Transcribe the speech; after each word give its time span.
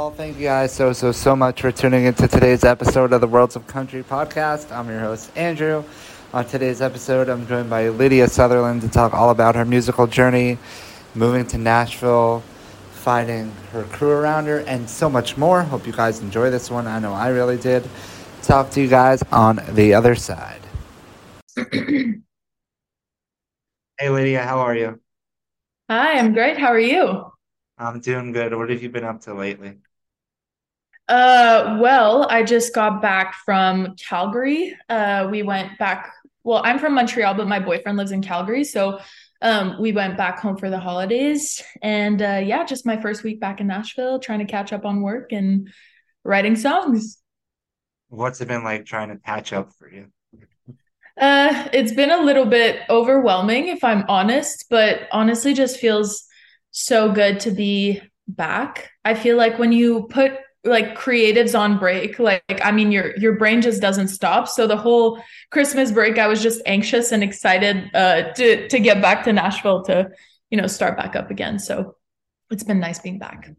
y'all. 0.00 0.10
Thank 0.10 0.38
you 0.38 0.44
guys 0.44 0.72
so, 0.72 0.94
so, 0.94 1.12
so 1.12 1.36
much 1.36 1.60
for 1.60 1.70
tuning 1.70 2.06
into 2.06 2.26
today's 2.26 2.64
episode 2.64 3.12
of 3.12 3.20
the 3.20 3.26
Worlds 3.26 3.54
of 3.54 3.66
Country 3.66 4.02
podcast. 4.02 4.74
I'm 4.74 4.88
your 4.88 5.00
host, 5.00 5.30
Andrew. 5.36 5.84
On 6.32 6.42
today's 6.46 6.80
episode, 6.80 7.28
I'm 7.28 7.46
joined 7.46 7.68
by 7.68 7.90
Lydia 7.90 8.26
Sutherland 8.26 8.80
to 8.80 8.88
talk 8.88 9.12
all 9.12 9.28
about 9.28 9.56
her 9.56 9.66
musical 9.66 10.06
journey, 10.06 10.56
moving 11.14 11.46
to 11.48 11.58
Nashville, 11.58 12.42
finding 12.92 13.52
her 13.72 13.82
crew 13.84 14.12
around 14.12 14.46
her, 14.46 14.60
and 14.60 14.88
so 14.88 15.10
much 15.10 15.36
more. 15.36 15.62
Hope 15.64 15.86
you 15.86 15.92
guys 15.92 16.20
enjoy 16.20 16.48
this 16.48 16.70
one. 16.70 16.86
I 16.86 16.98
know 16.98 17.12
I 17.12 17.28
really 17.28 17.58
did. 17.58 17.86
Talk 18.40 18.70
to 18.70 18.80
you 18.80 18.88
guys 18.88 19.22
on 19.30 19.60
the 19.72 19.92
other 19.92 20.14
side. 20.14 20.62
hey, 21.56 22.14
Lydia, 24.00 24.44
how 24.44 24.60
are 24.60 24.74
you? 24.74 24.98
Hi, 25.90 26.18
I'm 26.18 26.32
great. 26.32 26.56
How 26.56 26.68
are 26.68 26.80
you? 26.80 27.30
I'm 27.76 28.00
doing 28.00 28.32
good. 28.32 28.54
What 28.54 28.70
have 28.70 28.82
you 28.82 28.88
been 28.88 29.04
up 29.04 29.20
to 29.22 29.34
lately? 29.34 29.76
Uh, 31.10 31.76
well, 31.80 32.28
I 32.30 32.44
just 32.44 32.72
got 32.72 33.02
back 33.02 33.34
from 33.44 33.96
Calgary. 33.96 34.76
Uh, 34.88 35.26
we 35.28 35.42
went 35.42 35.76
back. 35.76 36.12
Well, 36.44 36.62
I'm 36.64 36.78
from 36.78 36.94
Montreal, 36.94 37.34
but 37.34 37.48
my 37.48 37.58
boyfriend 37.58 37.98
lives 37.98 38.12
in 38.12 38.22
Calgary, 38.22 38.62
so 38.62 39.00
um, 39.42 39.76
we 39.80 39.90
went 39.90 40.16
back 40.16 40.38
home 40.38 40.56
for 40.56 40.70
the 40.70 40.78
holidays. 40.78 41.60
And 41.82 42.22
uh, 42.22 42.40
yeah, 42.44 42.64
just 42.64 42.86
my 42.86 42.96
first 42.96 43.24
week 43.24 43.40
back 43.40 43.60
in 43.60 43.66
Nashville, 43.66 44.20
trying 44.20 44.38
to 44.38 44.44
catch 44.44 44.72
up 44.72 44.84
on 44.84 45.02
work 45.02 45.32
and 45.32 45.68
writing 46.22 46.54
songs. 46.54 47.18
What's 48.08 48.40
it 48.40 48.46
been 48.46 48.62
like 48.62 48.86
trying 48.86 49.08
to 49.08 49.16
catch 49.16 49.52
up 49.52 49.72
for 49.80 49.90
you? 49.90 50.06
Uh, 51.20 51.68
it's 51.72 51.92
been 51.92 52.12
a 52.12 52.22
little 52.22 52.46
bit 52.46 52.82
overwhelming, 52.88 53.66
if 53.66 53.82
I'm 53.82 54.04
honest, 54.08 54.66
but 54.70 55.08
honestly, 55.10 55.54
just 55.54 55.78
feels 55.78 56.24
so 56.70 57.10
good 57.10 57.40
to 57.40 57.50
be 57.50 58.00
back. 58.28 58.90
I 59.04 59.14
feel 59.14 59.36
like 59.36 59.58
when 59.58 59.72
you 59.72 60.06
put 60.08 60.34
like 60.64 60.96
creatives 60.96 61.58
on 61.58 61.78
break, 61.78 62.18
like 62.18 62.42
I 62.62 62.70
mean, 62.70 62.92
your 62.92 63.16
your 63.16 63.36
brain 63.36 63.62
just 63.62 63.80
doesn't 63.80 64.08
stop. 64.08 64.48
So 64.48 64.66
the 64.66 64.76
whole 64.76 65.22
Christmas 65.50 65.90
break, 65.90 66.18
I 66.18 66.26
was 66.26 66.42
just 66.42 66.60
anxious 66.66 67.12
and 67.12 67.22
excited 67.22 67.90
uh, 67.94 68.32
to 68.34 68.68
to 68.68 68.78
get 68.78 69.00
back 69.00 69.24
to 69.24 69.32
Nashville 69.32 69.82
to 69.84 70.10
you 70.50 70.60
know 70.60 70.66
start 70.66 70.96
back 70.96 71.16
up 71.16 71.30
again. 71.30 71.58
So 71.58 71.96
it's 72.50 72.64
been 72.64 72.80
nice 72.80 72.98
being 72.98 73.18
back. 73.18 73.50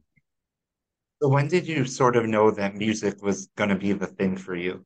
So 1.21 1.27
when 1.27 1.47
did 1.47 1.67
you 1.67 1.85
sort 1.85 2.16
of 2.16 2.25
know 2.25 2.52
that 2.52 2.75
music 2.75 3.21
was 3.21 3.47
going 3.55 3.69
to 3.69 3.75
be 3.75 3.93
the 3.93 4.08
thing 4.08 4.36
for 4.36 4.55
you? 4.55 4.86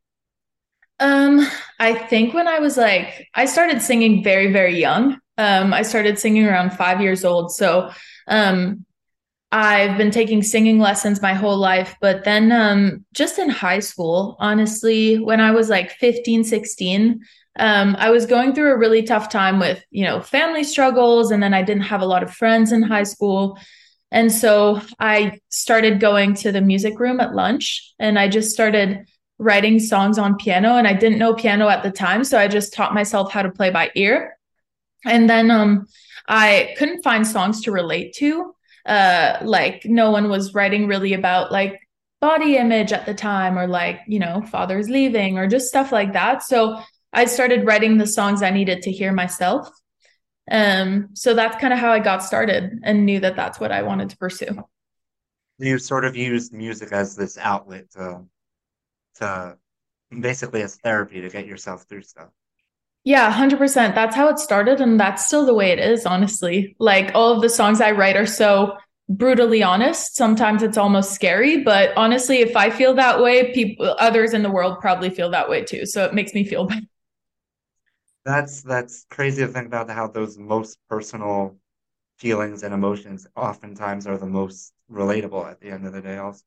Um, 1.00 1.46
I 1.80 1.94
think 1.94 2.34
when 2.34 2.48
I 2.48 2.60
was 2.60 2.78
like, 2.78 3.28
I 3.34 3.46
started 3.46 3.82
singing 3.82 4.24
very, 4.24 4.52
very 4.52 4.80
young. 4.80 5.20
Um, 5.38 5.74
I 5.74 5.82
started 5.82 6.20
singing 6.20 6.46
around 6.46 6.72
five 6.72 7.02
years 7.02 7.26
old. 7.26 7.54
So, 7.54 7.92
um, 8.28 8.86
I've 9.52 9.98
been 9.98 10.12
taking 10.12 10.44
singing 10.44 10.80
lessons 10.80 11.22
my 11.22 11.34
whole 11.34 11.58
life, 11.58 11.96
but 12.02 12.24
then, 12.24 12.52
um, 12.52 13.06
just 13.14 13.40
in 13.40 13.50
high 13.50 13.80
school, 13.80 14.36
honestly, 14.40 15.18
when 15.18 15.40
I 15.40 15.52
was 15.52 15.70
like 15.70 15.92
15, 15.92 16.44
16, 16.44 17.22
um, 17.58 17.96
I 17.98 18.10
was 18.10 18.26
going 18.26 18.54
through 18.54 18.74
a 18.74 18.78
really 18.78 19.04
tough 19.04 19.30
time 19.30 19.60
with, 19.60 19.82
you 19.90 20.04
know, 20.04 20.20
family 20.20 20.64
struggles. 20.64 21.32
And 21.32 21.42
then 21.42 21.54
I 21.54 21.62
didn't 21.62 21.84
have 21.84 22.02
a 22.02 22.06
lot 22.06 22.24
of 22.24 22.34
friends 22.34 22.72
in 22.74 22.82
high 22.82 23.04
school. 23.04 23.58
And 24.12 24.32
so 24.32 24.82
I 25.00 25.40
started 25.50 26.00
going 26.00 26.34
to 26.36 26.52
the 26.52 26.62
music 26.62 27.00
room 27.00 27.20
at 27.20 27.34
lunch 27.34 27.94
and 28.00 28.20
I 28.20 28.28
just 28.28 28.52
started 28.52 29.06
writing 29.38 29.80
songs 29.80 30.18
on 30.18 30.38
piano 30.38 30.78
and 30.78 30.88
I 30.88 30.94
didn't 30.94 31.18
know 31.18 31.34
piano 31.34 31.68
at 31.68 31.84
the 31.84 31.92
time 31.92 32.24
so 32.24 32.40
I 32.40 32.48
just 32.48 32.74
taught 32.74 32.94
myself 32.94 33.34
how 33.34 33.42
to 33.42 33.52
play 33.52 33.70
by 33.70 33.92
ear 33.96 34.38
and 35.04 35.30
then 35.30 35.52
um 35.52 35.88
I 36.28 36.74
couldn't 36.78 37.04
find 37.04 37.28
songs 37.28 37.62
to 37.64 37.72
relate 37.72 38.14
to 38.16 38.55
uh 38.86 39.38
like 39.44 39.84
no 39.86 40.12
one 40.12 40.30
was 40.30 40.54
writing 40.54 40.88
really 40.88 41.14
about 41.14 41.52
like 41.52 41.80
body 42.22 42.58
image 42.58 42.92
at 42.92 43.06
the 43.06 43.14
time 43.14 43.58
or 43.58 43.68
like 43.68 44.00
you 44.08 44.20
know 44.20 44.42
father's 44.44 44.90
leaving 44.90 45.38
or 45.38 45.48
just 45.48 45.68
stuff 45.68 45.92
like 45.92 46.14
that. 46.14 46.44
So 46.44 46.80
I 47.14 47.26
started 47.26 47.66
writing 47.66 47.98
the 47.98 48.08
songs 48.08 48.42
I 48.42 48.50
needed 48.50 48.82
to 48.84 48.92
hear 48.92 49.12
myself. 49.12 49.70
Um 50.52 51.10
so 51.14 51.34
that's 51.34 51.60
kind 51.60 51.74
of 51.74 51.80
how 51.80 51.92
I 51.92 52.00
got 52.00 52.24
started 52.24 52.80
and 52.84 53.06
knew 53.06 53.20
that 53.20 53.36
that's 53.36 53.60
what 53.60 53.72
I 53.72 53.84
wanted 53.84 54.10
to 54.12 54.18
pursue. 54.18 54.64
You 55.58 55.80
sort 55.80 56.06
of 56.06 56.16
used 56.16 56.54
music 56.54 56.92
as 56.92 57.16
this 57.16 57.38
outlet 57.38 57.90
to 57.92 58.24
to 59.16 59.58
basically 60.20 60.62
as 60.62 60.76
therapy 60.78 61.22
to 61.22 61.30
get 61.30 61.46
yourself 61.46 61.84
through 61.84 62.04
stuff. 62.04 62.30
Yeah, 63.06 63.28
100%. 63.30 63.96
That's 63.96 64.16
how 64.16 64.28
it 64.30 64.40
started. 64.40 64.82
And 64.82 65.00
that's 65.00 65.26
still 65.28 65.46
the 65.46 65.54
way 65.54 65.72
it 65.72 65.80
is, 65.80 66.06
honestly. 66.06 66.76
Like 66.80 67.12
all 67.14 67.32
of 67.34 67.42
the 67.42 67.50
songs 67.50 67.80
I 67.80 67.92
write 67.92 68.18
are 68.18 68.26
so 68.26 68.78
brutally 69.08 69.62
honest. 69.64 70.16
Sometimes 70.16 70.64
it's 70.64 70.78
almost 70.78 71.14
scary, 71.14 71.64
but 71.64 71.96
honestly, 71.96 72.40
if 72.40 72.58
I 72.58 72.72
feel 72.72 72.96
that 72.96 73.22
way, 73.22 73.54
people, 73.54 73.96
others 74.00 74.34
in 74.34 74.42
the 74.44 74.50
world 74.52 74.80
probably 74.82 75.12
feel 75.12 75.30
that 75.32 75.50
way 75.50 75.64
too. 75.64 75.86
So 75.86 76.04
it 76.06 76.16
makes 76.16 76.34
me 76.34 76.44
feel 76.44 76.66
better. 76.68 76.82
That's 78.26 78.64
that's 78.64 79.06
crazy 79.10 79.44
to 79.46 79.48
think 79.48 79.68
about 79.68 79.90
how 79.90 80.08
those 80.08 80.38
most 80.38 80.80
personal 80.90 81.58
feelings 82.18 82.64
and 82.64 82.74
emotions 82.74 83.28
oftentimes 83.36 84.08
are 84.08 84.18
the 84.18 84.26
most 84.28 84.74
relatable 84.92 85.50
at 85.50 85.62
the 85.62 85.72
end 85.72 85.86
of 85.88 85.94
the 85.94 86.02
day 86.02 86.18
also. 86.18 86.44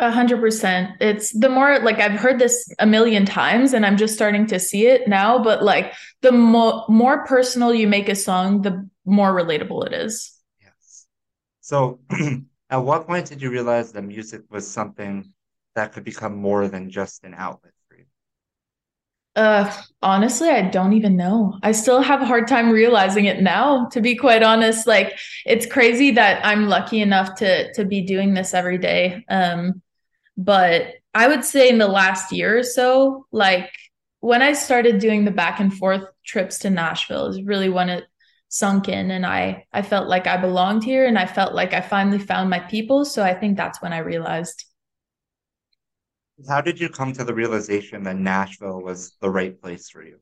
A 0.00 0.12
hundred 0.12 0.40
percent. 0.40 0.92
It's 1.00 1.32
the 1.32 1.48
more 1.48 1.80
like 1.80 1.98
I've 1.98 2.20
heard 2.20 2.38
this 2.38 2.72
a 2.78 2.86
million 2.86 3.26
times 3.26 3.72
and 3.72 3.84
I'm 3.84 3.96
just 3.96 4.14
starting 4.14 4.46
to 4.46 4.60
see 4.60 4.86
it 4.86 5.08
now, 5.08 5.42
but 5.42 5.64
like 5.64 5.92
the 6.22 6.30
mo- 6.30 6.84
more 6.88 7.24
personal 7.26 7.74
you 7.74 7.88
make 7.88 8.08
a 8.08 8.14
song, 8.14 8.62
the 8.62 8.88
more 9.04 9.32
relatable 9.32 9.84
it 9.86 9.92
is. 9.92 10.32
Yes. 10.60 11.06
So 11.60 12.00
at 12.70 12.76
what 12.78 13.06
point 13.06 13.26
did 13.26 13.42
you 13.42 13.50
realize 13.50 13.92
that 13.92 14.02
music 14.02 14.42
was 14.50 14.66
something 14.68 15.32
that 15.74 15.92
could 15.92 16.04
become 16.04 16.36
more 16.36 16.68
than 16.68 16.90
just 16.90 17.24
an 17.24 17.34
outlet 17.34 17.72
for 17.88 17.96
you? 17.96 18.04
Uh 19.36 19.72
honestly, 20.02 20.48
I 20.48 20.62
don't 20.62 20.94
even 20.94 21.16
know. 21.16 21.58
I 21.62 21.72
still 21.72 22.00
have 22.00 22.22
a 22.22 22.24
hard 22.26 22.48
time 22.48 22.70
realizing 22.70 23.26
it 23.26 23.40
now, 23.40 23.86
to 23.90 24.00
be 24.00 24.16
quite 24.16 24.42
honest. 24.42 24.86
Like 24.86 25.18
it's 25.46 25.66
crazy 25.66 26.10
that 26.12 26.44
I'm 26.44 26.66
lucky 26.68 27.00
enough 27.00 27.36
to 27.36 27.72
to 27.74 27.84
be 27.84 28.02
doing 28.02 28.34
this 28.34 28.52
every 28.54 28.78
day. 28.78 29.24
Um 29.28 29.80
but 30.38 30.94
I 31.14 31.26
would 31.26 31.44
say 31.44 31.68
in 31.68 31.78
the 31.78 31.88
last 31.88 32.30
year 32.30 32.58
or 32.58 32.62
so, 32.62 33.26
like 33.32 33.70
when 34.20 34.40
I 34.40 34.52
started 34.52 35.00
doing 35.00 35.24
the 35.24 35.32
back 35.32 35.58
and 35.58 35.74
forth 35.74 36.04
trips 36.24 36.60
to 36.60 36.70
Nashville 36.70 37.26
is 37.26 37.42
really 37.42 37.68
when 37.68 37.88
it 37.88 38.04
sunk 38.48 38.88
in 38.88 39.10
and 39.10 39.26
I 39.26 39.66
I 39.72 39.82
felt 39.82 40.08
like 40.08 40.26
I 40.26 40.36
belonged 40.38 40.84
here 40.84 41.06
and 41.06 41.18
I 41.18 41.26
felt 41.26 41.54
like 41.54 41.74
I 41.74 41.80
finally 41.80 42.20
found 42.20 42.48
my 42.48 42.60
people. 42.60 43.04
So 43.04 43.22
I 43.22 43.34
think 43.34 43.56
that's 43.56 43.82
when 43.82 43.92
I 43.92 43.98
realized. 43.98 44.64
How 46.48 46.60
did 46.60 46.78
you 46.78 46.88
come 46.88 47.12
to 47.14 47.24
the 47.24 47.34
realization 47.34 48.04
that 48.04 48.16
Nashville 48.16 48.80
was 48.80 49.16
the 49.20 49.28
right 49.28 49.60
place 49.60 49.90
for 49.90 50.04
you? 50.04 50.20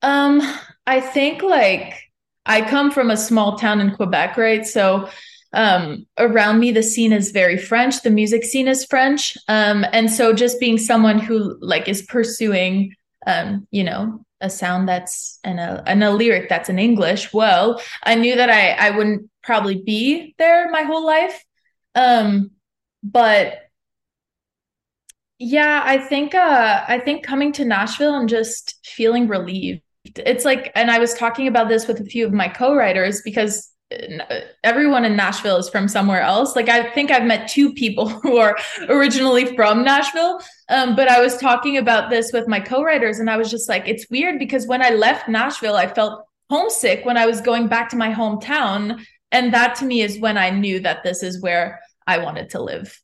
Um, 0.00 0.40
I 0.86 1.00
think 1.00 1.42
like 1.42 2.02
I 2.46 2.62
come 2.62 2.90
from 2.90 3.10
a 3.10 3.16
small 3.16 3.58
town 3.58 3.80
in 3.80 3.94
Quebec, 3.94 4.38
right? 4.38 4.66
So 4.66 5.10
um, 5.56 6.06
around 6.18 6.60
me 6.60 6.70
the 6.70 6.82
scene 6.82 7.12
is 7.12 7.30
very 7.30 7.56
french. 7.56 8.02
The 8.02 8.10
music 8.10 8.44
scene 8.44 8.68
is 8.68 8.84
french. 8.84 9.36
Um, 9.48 9.84
and 9.92 10.10
so 10.10 10.32
just 10.32 10.60
being 10.60 10.78
someone 10.78 11.18
who 11.18 11.58
like 11.60 11.88
is 11.88 12.02
pursuing 12.02 12.94
um, 13.26 13.66
you 13.70 13.82
know 13.82 14.24
a 14.40 14.50
sound 14.50 14.88
that's 14.88 15.38
and 15.44 15.58
a 15.58 15.82
and 15.86 16.04
a 16.04 16.10
lyric 16.10 16.48
that's 16.48 16.68
in 16.68 16.78
english 16.78 17.32
well 17.32 17.80
i 18.02 18.14
knew 18.14 18.36
that 18.36 18.50
i 18.50 18.72
i 18.72 18.90
wouldn't 18.90 19.30
probably 19.42 19.82
be 19.82 20.34
there 20.38 20.70
my 20.70 20.82
whole 20.82 21.06
life. 21.06 21.44
Um 21.94 22.50
but 23.02 23.62
yeah 25.38 25.82
i 25.84 25.98
think 25.98 26.34
uh 26.34 26.84
i 26.88 26.98
think 26.98 27.24
coming 27.24 27.52
to 27.52 27.64
nashville 27.64 28.14
and 28.14 28.28
just 28.28 28.78
feeling 28.84 29.28
relieved. 29.28 29.82
It's 30.04 30.44
like 30.44 30.70
and 30.74 30.90
i 30.90 30.98
was 30.98 31.14
talking 31.14 31.48
about 31.48 31.68
this 31.68 31.86
with 31.86 32.00
a 32.00 32.04
few 32.04 32.26
of 32.26 32.32
my 32.32 32.48
co-writers 32.48 33.22
because 33.22 33.70
everyone 34.64 35.04
in 35.04 35.14
Nashville 35.14 35.58
is 35.58 35.68
from 35.68 35.86
somewhere 35.86 36.20
else. 36.20 36.56
Like 36.56 36.68
I 36.68 36.90
think 36.90 37.10
I've 37.10 37.24
met 37.24 37.48
two 37.48 37.72
people 37.72 38.08
who 38.22 38.36
are 38.38 38.56
originally 38.88 39.54
from 39.54 39.84
Nashville. 39.84 40.40
Um, 40.68 40.96
but 40.96 41.08
I 41.08 41.20
was 41.20 41.36
talking 41.36 41.76
about 41.76 42.10
this 42.10 42.32
with 42.32 42.48
my 42.48 42.60
co-writers 42.60 43.18
and 43.18 43.30
I 43.30 43.36
was 43.36 43.50
just 43.50 43.68
like, 43.68 43.84
it's 43.86 44.10
weird 44.10 44.38
because 44.38 44.66
when 44.66 44.82
I 44.82 44.90
left 44.90 45.28
Nashville, 45.28 45.76
I 45.76 45.86
felt 45.86 46.24
homesick 46.50 47.04
when 47.04 47.16
I 47.16 47.26
was 47.26 47.40
going 47.40 47.68
back 47.68 47.88
to 47.90 47.96
my 47.96 48.12
hometown. 48.12 49.04
And 49.32 49.52
that 49.54 49.76
to 49.76 49.84
me 49.84 50.02
is 50.02 50.18
when 50.18 50.38
I 50.38 50.50
knew 50.50 50.80
that 50.80 51.02
this 51.02 51.22
is 51.22 51.40
where 51.42 51.80
I 52.06 52.18
wanted 52.18 52.50
to 52.50 52.62
live. 52.62 53.00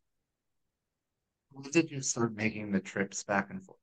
When 1.50 1.70
did 1.70 1.90
you 1.90 2.00
start 2.00 2.34
making 2.34 2.72
the 2.72 2.80
trips 2.80 3.22
back 3.24 3.50
and 3.50 3.62
forth? 3.64 3.78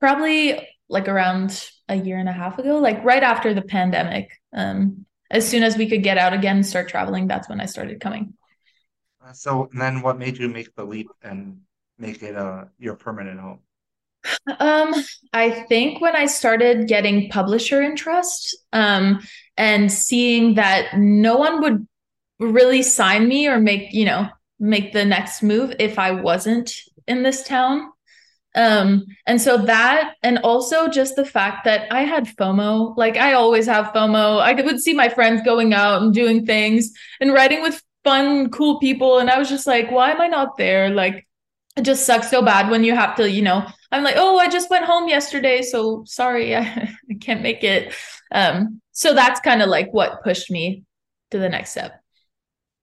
Probably 0.00 0.68
like 0.88 1.08
around 1.08 1.68
a 1.88 1.94
year 1.94 2.18
and 2.18 2.28
a 2.28 2.32
half 2.32 2.58
ago, 2.58 2.78
like 2.78 3.02
right 3.04 3.22
after 3.22 3.54
the 3.54 3.62
pandemic. 3.62 4.30
Um, 4.52 5.06
as 5.32 5.48
soon 5.48 5.64
as 5.64 5.76
we 5.76 5.88
could 5.88 6.04
get 6.04 6.18
out 6.18 6.32
again 6.32 6.56
and 6.56 6.66
start 6.66 6.88
traveling, 6.88 7.26
that's 7.26 7.48
when 7.48 7.60
I 7.60 7.66
started 7.66 8.00
coming. 8.00 8.34
So 9.32 9.68
then 9.72 10.02
what 10.02 10.18
made 10.18 10.36
you 10.36 10.48
make 10.48 10.74
the 10.74 10.84
leap 10.84 11.08
and 11.22 11.60
make 11.98 12.22
it 12.22 12.36
uh, 12.36 12.66
your 12.78 12.96
permanent 12.96 13.40
home? 13.40 13.60
Um, 14.58 14.94
I 15.32 15.50
think 15.50 16.00
when 16.00 16.14
I 16.14 16.26
started 16.26 16.86
getting 16.86 17.30
publisher 17.30 17.82
interest, 17.82 18.56
um, 18.72 19.20
and 19.56 19.90
seeing 19.90 20.54
that 20.54 20.98
no 20.98 21.36
one 21.36 21.60
would 21.60 21.86
really 22.40 22.82
sign 22.82 23.28
me 23.28 23.46
or 23.46 23.60
make, 23.60 23.92
you 23.92 24.04
know, 24.04 24.28
make 24.58 24.92
the 24.92 25.04
next 25.04 25.42
move 25.42 25.74
if 25.78 25.98
I 25.98 26.12
wasn't 26.12 26.74
in 27.06 27.22
this 27.22 27.44
town. 27.44 27.91
Um, 28.54 29.06
and 29.26 29.40
so 29.40 29.56
that, 29.58 30.14
and 30.22 30.38
also 30.38 30.88
just 30.88 31.16
the 31.16 31.24
fact 31.24 31.64
that 31.64 31.90
I 31.92 32.02
had 32.02 32.26
FOMO, 32.36 32.96
like 32.96 33.16
I 33.16 33.32
always 33.32 33.66
have 33.66 33.86
FOMO. 33.94 34.40
I 34.40 34.52
would 34.60 34.80
see 34.80 34.92
my 34.92 35.08
friends 35.08 35.42
going 35.42 35.72
out 35.72 36.02
and 36.02 36.12
doing 36.12 36.44
things 36.44 36.92
and 37.20 37.32
writing 37.32 37.62
with 37.62 37.82
fun, 38.04 38.50
cool 38.50 38.78
people. 38.78 39.18
And 39.18 39.30
I 39.30 39.38
was 39.38 39.48
just 39.48 39.66
like, 39.66 39.90
why 39.90 40.10
am 40.10 40.20
I 40.20 40.28
not 40.28 40.56
there? 40.56 40.90
Like, 40.90 41.26
it 41.76 41.82
just 41.82 42.04
sucks 42.04 42.30
so 42.30 42.42
bad 42.42 42.70
when 42.70 42.84
you 42.84 42.94
have 42.94 43.16
to, 43.16 43.30
you 43.30 43.40
know, 43.40 43.66
I'm 43.90 44.04
like, 44.04 44.16
oh, 44.18 44.38
I 44.38 44.48
just 44.48 44.68
went 44.68 44.84
home 44.84 45.08
yesterday. 45.08 45.62
So 45.62 46.04
sorry, 46.06 46.54
I, 46.54 46.60
I 47.10 47.14
can't 47.20 47.42
make 47.42 47.64
it. 47.64 47.94
Um, 48.30 48.80
so 48.92 49.14
that's 49.14 49.40
kind 49.40 49.62
of 49.62 49.68
like 49.68 49.92
what 49.92 50.22
pushed 50.22 50.50
me 50.50 50.84
to 51.30 51.38
the 51.38 51.48
next 51.48 51.70
step. 51.70 51.98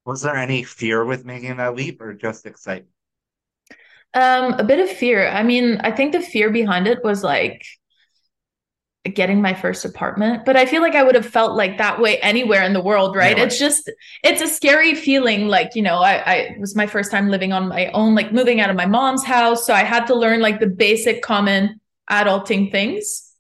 Was 0.06 0.24
there 0.24 0.36
any 0.36 0.64
fear 0.64 1.06
with 1.06 1.26
making 1.26 1.58
that 1.58 1.76
leap 1.76 2.02
or 2.02 2.16
just 2.16 2.48
excitement? 2.48 2.90
Um, 4.14 4.54
a 4.54 4.64
bit 4.64 4.80
of 4.80 4.90
fear. 4.90 5.28
I 5.28 5.44
mean, 5.44 5.78
I 5.82 5.92
think 5.92 6.14
the 6.14 6.22
fear 6.22 6.50
behind 6.50 6.88
it 6.88 7.04
was 7.04 7.24
like 7.24 7.64
getting 9.14 9.42
my 9.42 9.54
first 9.54 9.86
apartment, 9.86 10.46
but 10.46 10.58
I 10.58 10.66
feel 10.66 10.82
like 10.82 10.96
I 10.96 11.04
would 11.04 11.16
have 11.16 11.26
felt 11.26 11.56
like 11.56 11.78
that 11.78 12.02
way 12.02 12.20
anywhere 12.20 12.64
in 12.64 12.74
the 12.74 12.82
world, 12.82 13.16
right? 13.16 13.38
Yeah. 13.38 13.44
It's 13.44 13.58
just 13.58 13.90
it's 14.24 14.42
a 14.42 14.48
scary 14.48 14.94
feeling 14.94 15.48
like, 15.48 15.76
you 15.76 15.82
know, 15.82 15.98
I 16.00 16.34
I 16.34 16.56
was 16.60 16.76
my 16.76 16.86
first 16.88 17.12
time 17.12 17.30
living 17.30 17.54
on 17.54 17.68
my 17.70 17.88
own, 17.92 18.16
like 18.16 18.34
moving 18.34 18.60
out 18.60 18.70
of 18.70 18.76
my 18.76 18.86
mom's 18.86 19.24
house, 19.24 19.66
so 19.66 19.74
I 19.74 19.84
had 19.84 20.06
to 20.08 20.16
learn 20.16 20.42
like 20.42 20.60
the 20.60 20.68
basic 20.68 21.22
common 21.22 21.80
adulting 22.10 22.72
things. 22.72 23.32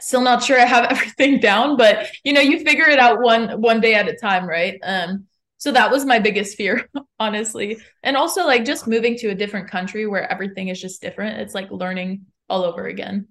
Still 0.00 0.22
not 0.22 0.42
sure 0.44 0.60
I 0.60 0.66
have 0.66 0.84
everything 0.90 1.40
down, 1.40 1.76
but 1.76 2.08
you 2.24 2.32
know, 2.32 2.40
you 2.40 2.60
figure 2.64 2.88
it 2.88 2.98
out 2.98 3.20
one 3.20 3.60
one 3.60 3.80
day 3.80 3.94
at 3.94 4.08
a 4.08 4.14
time, 4.14 4.46
right? 4.46 4.78
Um 4.82 5.26
so 5.60 5.70
that 5.70 5.90
was 5.90 6.04
my 6.04 6.18
biggest 6.18 6.56
fear 6.56 6.88
honestly 7.20 7.78
and 8.02 8.16
also 8.16 8.44
like 8.46 8.64
just 8.64 8.88
moving 8.88 9.16
to 9.16 9.28
a 9.28 9.34
different 9.34 9.70
country 9.70 10.06
where 10.06 10.30
everything 10.32 10.68
is 10.68 10.80
just 10.80 11.00
different 11.00 11.38
it's 11.38 11.54
like 11.54 11.70
learning 11.70 12.26
all 12.48 12.64
over 12.64 12.86
again 12.86 13.28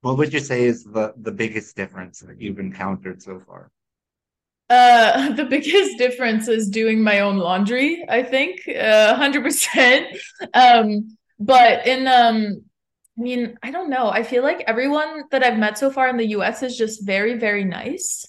what 0.00 0.18
would 0.18 0.32
you 0.32 0.40
say 0.40 0.64
is 0.64 0.82
the 0.82 1.14
the 1.18 1.30
biggest 1.30 1.76
difference 1.76 2.20
that 2.20 2.40
you've 2.40 2.58
encountered 2.58 3.22
so 3.22 3.38
far 3.46 3.70
uh 4.70 5.32
the 5.40 5.44
biggest 5.44 5.98
difference 5.98 6.48
is 6.48 6.68
doing 6.68 7.02
my 7.02 7.20
own 7.20 7.36
laundry 7.36 8.04
i 8.08 8.22
think 8.22 8.60
uh 8.68 9.14
100% 9.14 10.06
um 10.54 11.16
but 11.38 11.86
in 11.86 12.08
um 12.08 12.64
I 13.18 13.20
mean, 13.20 13.58
I 13.62 13.70
don't 13.70 13.90
know. 13.90 14.08
I 14.08 14.22
feel 14.22 14.42
like 14.42 14.64
everyone 14.66 15.24
that 15.32 15.44
I've 15.44 15.58
met 15.58 15.76
so 15.76 15.90
far 15.90 16.08
in 16.08 16.16
the 16.16 16.28
US 16.28 16.62
is 16.62 16.78
just 16.78 17.04
very, 17.04 17.34
very 17.34 17.62
nice. 17.62 18.24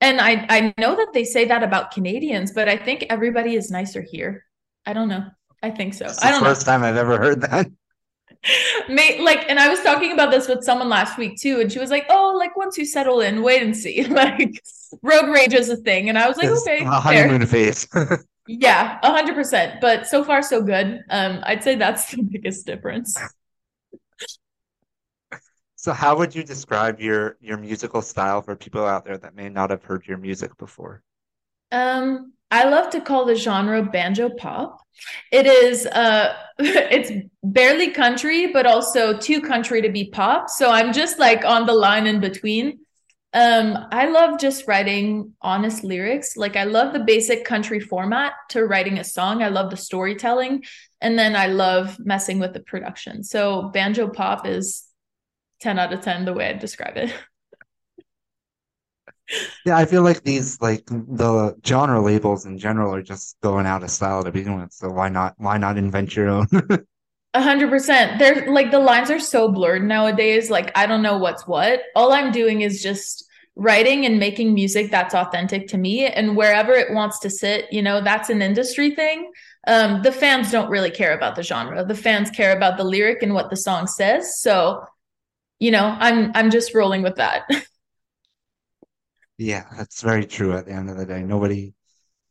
And 0.00 0.20
I 0.20 0.46
I 0.48 0.74
know 0.78 0.96
that 0.96 1.12
they 1.12 1.24
say 1.24 1.44
that 1.46 1.62
about 1.62 1.90
Canadians, 1.90 2.52
but 2.52 2.68
I 2.68 2.76
think 2.76 3.06
everybody 3.10 3.54
is 3.54 3.70
nicer 3.70 4.02
here. 4.02 4.44
I 4.86 4.92
don't 4.92 5.08
know. 5.08 5.26
I 5.62 5.70
think 5.70 5.94
so. 5.94 6.06
It's 6.06 6.24
I 6.24 6.30
don't 6.30 6.40
the 6.40 6.46
first 6.46 6.66
know. 6.66 6.72
time 6.72 6.84
I've 6.84 6.96
ever 6.96 7.18
heard 7.18 7.42
that. 7.42 7.66
May, 8.88 9.20
like, 9.20 9.48
and 9.50 9.58
I 9.58 9.68
was 9.68 9.82
talking 9.82 10.12
about 10.12 10.30
this 10.30 10.48
with 10.48 10.64
someone 10.64 10.88
last 10.88 11.18
week 11.18 11.38
too, 11.38 11.60
and 11.60 11.70
she 11.70 11.78
was 11.78 11.90
like, 11.90 12.06
"Oh, 12.08 12.34
like 12.38 12.56
once 12.56 12.78
you 12.78 12.86
settle 12.86 13.20
in, 13.20 13.42
wait 13.42 13.62
and 13.62 13.76
see." 13.76 14.04
like, 14.06 14.50
road 15.02 15.30
rage 15.30 15.52
is 15.52 15.68
a 15.68 15.76
thing, 15.76 16.08
and 16.08 16.18
I 16.18 16.26
was 16.26 16.38
like, 16.38 16.48
it's 16.48 16.62
"Okay, 16.62 16.84
a 16.84 16.90
honeymoon 16.90 17.46
phase." 17.46 17.86
yeah, 18.46 18.98
a 19.02 19.10
hundred 19.10 19.34
percent. 19.34 19.80
But 19.80 20.06
so 20.06 20.24
far, 20.24 20.42
so 20.42 20.62
good. 20.62 21.04
Um, 21.10 21.40
I'd 21.42 21.62
say 21.62 21.74
that's 21.74 22.10
the 22.10 22.22
biggest 22.22 22.66
difference. 22.66 23.18
So 25.80 25.94
how 25.94 26.14
would 26.18 26.34
you 26.34 26.44
describe 26.44 27.00
your 27.00 27.38
your 27.40 27.56
musical 27.56 28.02
style 28.02 28.42
for 28.42 28.54
people 28.54 28.84
out 28.84 29.06
there 29.06 29.16
that 29.16 29.34
may 29.34 29.48
not 29.48 29.70
have 29.70 29.82
heard 29.82 30.06
your 30.06 30.18
music 30.18 30.54
before? 30.58 31.02
Um, 31.72 32.34
I 32.50 32.68
love 32.68 32.90
to 32.90 33.00
call 33.00 33.24
the 33.24 33.34
genre 33.34 33.82
banjo 33.82 34.28
pop. 34.28 34.78
It 35.32 35.46
is 35.46 35.86
uh 35.86 36.34
it's 36.58 37.10
barely 37.42 37.92
country, 37.92 38.48
but 38.52 38.66
also 38.66 39.16
too 39.16 39.40
country 39.40 39.80
to 39.80 39.88
be 39.88 40.10
pop. 40.10 40.50
So 40.50 40.70
I'm 40.70 40.92
just 40.92 41.18
like 41.18 41.46
on 41.46 41.64
the 41.64 41.72
line 41.72 42.06
in 42.06 42.20
between. 42.20 42.80
Um, 43.32 43.86
I 43.90 44.04
love 44.04 44.38
just 44.38 44.68
writing 44.68 45.32
honest 45.40 45.82
lyrics. 45.82 46.36
Like 46.36 46.56
I 46.56 46.64
love 46.64 46.92
the 46.92 47.00
basic 47.00 47.46
country 47.46 47.80
format 47.80 48.34
to 48.50 48.66
writing 48.66 48.98
a 48.98 49.04
song. 49.04 49.42
I 49.42 49.48
love 49.48 49.70
the 49.70 49.78
storytelling. 49.78 50.62
And 51.00 51.18
then 51.18 51.34
I 51.34 51.46
love 51.46 51.98
messing 52.00 52.38
with 52.38 52.52
the 52.52 52.60
production. 52.60 53.24
So 53.24 53.70
banjo 53.72 54.08
pop 54.08 54.46
is 54.46 54.89
10 55.60 55.78
out 55.78 55.92
of 55.92 56.00
10 56.00 56.24
the 56.24 56.32
way 56.32 56.48
I 56.48 56.54
describe 56.54 56.96
it. 56.96 57.14
yeah, 59.66 59.76
I 59.76 59.84
feel 59.84 60.02
like 60.02 60.22
these 60.22 60.60
like 60.60 60.86
the 60.86 61.56
genre 61.64 62.00
labels 62.00 62.46
in 62.46 62.58
general 62.58 62.94
are 62.94 63.02
just 63.02 63.36
going 63.42 63.66
out 63.66 63.82
of 63.82 63.90
style 63.90 64.24
to 64.24 64.32
begin 64.32 64.60
with. 64.60 64.72
So 64.72 64.90
why 64.90 65.08
not 65.08 65.34
why 65.38 65.58
not 65.58 65.78
invent 65.78 66.16
your 66.16 66.28
own? 66.28 66.48
A 67.34 67.40
hundred 67.40 67.70
percent. 67.70 68.18
They're 68.18 68.50
like 68.50 68.72
the 68.72 68.80
lines 68.80 69.10
are 69.10 69.20
so 69.20 69.52
blurred 69.52 69.84
nowadays. 69.84 70.50
Like 70.50 70.76
I 70.76 70.86
don't 70.86 71.02
know 71.02 71.18
what's 71.18 71.46
what. 71.46 71.82
All 71.94 72.12
I'm 72.12 72.32
doing 72.32 72.62
is 72.62 72.82
just 72.82 73.24
writing 73.56 74.06
and 74.06 74.18
making 74.18 74.54
music 74.54 74.90
that's 74.90 75.14
authentic 75.14 75.68
to 75.68 75.76
me 75.76 76.06
and 76.06 76.36
wherever 76.36 76.72
it 76.72 76.94
wants 76.94 77.18
to 77.18 77.28
sit 77.28 77.70
you 77.72 77.82
know 77.82 78.00
that's 78.00 78.30
an 78.30 78.40
industry 78.40 78.94
thing 78.94 79.30
um 79.66 80.02
the 80.02 80.12
fans 80.12 80.50
don't 80.50 80.70
really 80.70 80.90
care 80.90 81.14
about 81.14 81.34
the 81.34 81.42
genre 81.42 81.84
the 81.84 81.94
fans 81.94 82.30
care 82.30 82.56
about 82.56 82.76
the 82.76 82.84
lyric 82.84 83.22
and 83.22 83.34
what 83.34 83.50
the 83.50 83.56
song 83.56 83.86
says 83.86 84.40
so 84.40 84.82
you 85.60 85.70
know, 85.70 85.96
I'm 85.98 86.32
I'm 86.34 86.50
just 86.50 86.74
rolling 86.74 87.02
with 87.02 87.16
that. 87.16 87.48
yeah, 89.38 89.66
that's 89.76 90.02
very 90.02 90.26
true 90.26 90.52
at 90.54 90.66
the 90.66 90.72
end 90.72 90.90
of 90.90 90.96
the 90.96 91.06
day. 91.06 91.22
Nobody 91.22 91.74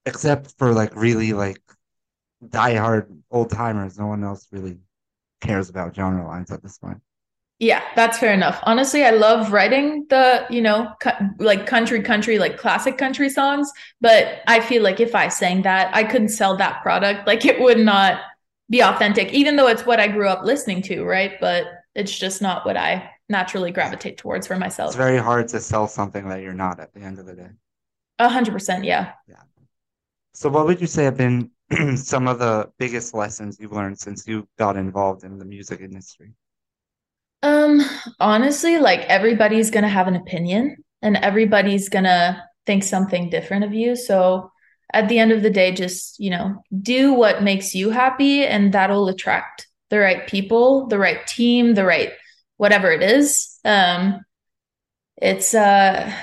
except 0.05 0.55
for 0.57 0.73
like 0.73 0.95
really 0.95 1.33
like 1.33 1.61
diehard 2.45 3.17
old 3.31 3.49
timers, 3.49 3.97
no 3.97 4.07
one 4.07 4.23
else 4.23 4.47
really 4.51 4.79
cares 5.41 5.69
about 5.69 5.95
genre 5.95 6.25
lines 6.25 6.51
at 6.51 6.61
this 6.63 6.77
point. 6.77 6.99
Yeah, 7.59 7.83
that's 7.95 8.17
fair 8.17 8.33
enough. 8.33 8.59
Honestly, 8.63 9.03
I 9.03 9.09
love 9.09 9.51
writing 9.51 10.05
the, 10.09 10.45
you 10.49 10.61
know, 10.61 10.93
like 11.39 11.67
country, 11.67 12.01
country, 12.01 12.39
like 12.39 12.57
classic 12.57 12.97
country 12.97 13.29
songs. 13.29 13.69
But 13.99 14.39
I 14.47 14.61
feel 14.61 14.81
like 14.81 15.01
if 15.01 15.13
I 15.13 15.27
sang 15.27 15.63
that, 15.63 15.93
I 15.93 16.05
couldn't 16.05 16.29
sell 16.29 16.55
that 16.55 16.81
product. 16.81 17.27
Like 17.27 17.43
it 17.43 17.59
would 17.59 17.79
not 17.79 18.21
be 18.69 18.81
authentic, 18.81 19.33
even 19.33 19.57
though 19.57 19.67
it's 19.67 19.85
what 19.85 19.99
I 19.99 20.07
grew 20.07 20.29
up 20.29 20.45
listening 20.45 20.81
to, 20.83 21.03
right? 21.03 21.33
But 21.41 21.65
it's 21.95 22.17
just 22.17 22.41
not 22.41 22.65
what 22.65 22.77
I 22.77 23.11
naturally 23.29 23.71
gravitate 23.71 24.17
towards 24.17 24.47
for 24.47 24.57
myself. 24.57 24.89
It's 24.89 24.97
very 24.97 25.17
hard 25.17 25.47
to 25.49 25.59
sell 25.59 25.87
something 25.87 26.27
that 26.29 26.41
you're 26.41 26.53
not 26.53 26.79
at 26.79 26.93
the 26.93 27.01
end 27.01 27.19
of 27.19 27.25
the 27.25 27.35
day. 27.35 27.49
A 28.17 28.27
hundred 28.27 28.51
percent, 28.51 28.83
yeah. 28.83 29.13
Yeah. 29.27 29.35
So, 30.33 30.49
what 30.49 30.65
would 30.65 30.81
you 30.81 30.87
say 30.87 31.03
have 31.03 31.17
been 31.17 31.51
some 31.95 32.27
of 32.27 32.39
the 32.39 32.71
biggest 32.79 33.13
lessons 33.13 33.57
you've 33.59 33.71
learned 33.71 33.99
since 33.99 34.27
you 34.27 34.47
got 34.57 34.75
involved 34.75 35.23
in 35.23 35.37
the 35.37 35.45
music 35.45 35.79
industry? 35.81 36.33
Um, 37.41 37.81
honestly, 38.19 38.79
like 38.79 39.01
everybody's 39.01 39.71
gonna 39.71 39.89
have 39.89 40.07
an 40.07 40.15
opinion, 40.15 40.77
and 41.01 41.15
everybody's 41.17 41.87
gonna 41.87 42.43
think 42.65 42.83
something 42.83 43.29
different 43.29 43.63
of 43.63 43.73
you. 43.73 43.95
So, 43.95 44.51
at 44.91 45.07
the 45.07 45.19
end 45.19 45.31
of 45.31 45.43
the 45.43 45.49
day, 45.49 45.71
just 45.71 46.19
you 46.19 46.31
know, 46.31 46.63
do 46.81 47.13
what 47.13 47.43
makes 47.43 47.75
you 47.75 47.91
happy, 47.91 48.45
and 48.45 48.73
that'll 48.73 49.07
attract 49.07 49.67
the 49.89 49.99
right 49.99 50.27
people, 50.27 50.87
the 50.87 50.99
right 50.99 51.25
team, 51.27 51.73
the 51.73 51.85
right 51.85 52.11
whatever 52.59 52.91
it 52.91 53.01
is. 53.01 53.57
Um, 53.63 54.19
it's 55.15 55.53
uh, 55.53 56.13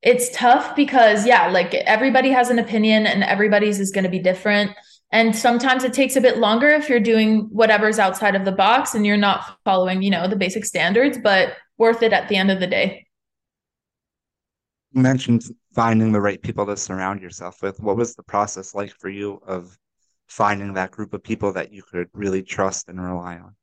it's 0.00 0.34
tough 0.34 0.74
because 0.74 1.26
yeah, 1.26 1.48
like 1.48 1.74
everybody 1.74 2.30
has 2.30 2.48
an 2.48 2.58
opinion 2.58 3.06
and 3.06 3.22
everybody's 3.22 3.78
is 3.78 3.92
going 3.92 4.04
to 4.04 4.10
be 4.10 4.18
different. 4.18 4.72
And 5.10 5.36
sometimes 5.36 5.84
it 5.84 5.92
takes 5.92 6.16
a 6.16 6.22
bit 6.22 6.38
longer 6.38 6.70
if 6.70 6.88
you're 6.88 6.98
doing 6.98 7.48
whatever's 7.52 7.98
outside 7.98 8.34
of 8.34 8.46
the 8.46 8.52
box 8.52 8.94
and 8.94 9.04
you're 9.04 9.18
not 9.18 9.58
following, 9.64 10.00
you 10.00 10.10
know, 10.10 10.26
the 10.26 10.36
basic 10.36 10.64
standards, 10.64 11.18
but 11.22 11.56
worth 11.76 12.02
it 12.02 12.14
at 12.14 12.30
the 12.30 12.36
end 12.36 12.50
of 12.50 12.58
the 12.58 12.66
day. 12.66 13.06
You 14.92 15.02
mentioned 15.02 15.44
finding 15.74 16.10
the 16.12 16.20
right 16.22 16.40
people 16.40 16.64
to 16.64 16.76
surround 16.78 17.20
yourself 17.20 17.60
with. 17.60 17.78
What 17.80 17.98
was 17.98 18.14
the 18.14 18.22
process 18.22 18.74
like 18.74 18.94
for 18.98 19.10
you 19.10 19.42
of 19.46 19.76
finding 20.26 20.72
that 20.72 20.90
group 20.90 21.12
of 21.12 21.22
people 21.22 21.52
that 21.52 21.70
you 21.70 21.82
could 21.82 22.08
really 22.14 22.42
trust 22.42 22.88
and 22.88 22.98
rely 22.98 23.36
on? 23.36 23.54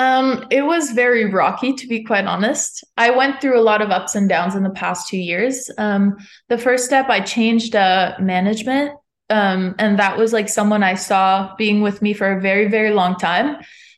Um, 0.00 0.46
it 0.50 0.62
was 0.62 0.92
very 0.92 1.26
rocky, 1.26 1.74
to 1.74 1.86
be 1.86 2.04
quite 2.04 2.24
honest. 2.24 2.82
I 2.96 3.10
went 3.10 3.38
through 3.38 3.60
a 3.60 3.68
lot 3.70 3.82
of 3.82 3.90
ups 3.90 4.14
and 4.14 4.30
downs 4.30 4.54
in 4.54 4.62
the 4.62 4.70
past 4.70 5.08
two 5.08 5.18
years. 5.18 5.70
Um, 5.76 6.16
the 6.48 6.56
first 6.56 6.86
step, 6.86 7.10
I 7.10 7.20
changed 7.20 7.76
uh, 7.76 8.14
management, 8.18 8.92
um, 9.28 9.74
and 9.78 9.98
that 9.98 10.16
was 10.16 10.32
like 10.32 10.48
someone 10.48 10.82
I 10.82 10.94
saw 10.94 11.54
being 11.56 11.82
with 11.82 12.00
me 12.00 12.14
for 12.14 12.32
a 12.32 12.40
very, 12.40 12.68
very 12.68 12.92
long 12.92 13.16
time. 13.16 13.56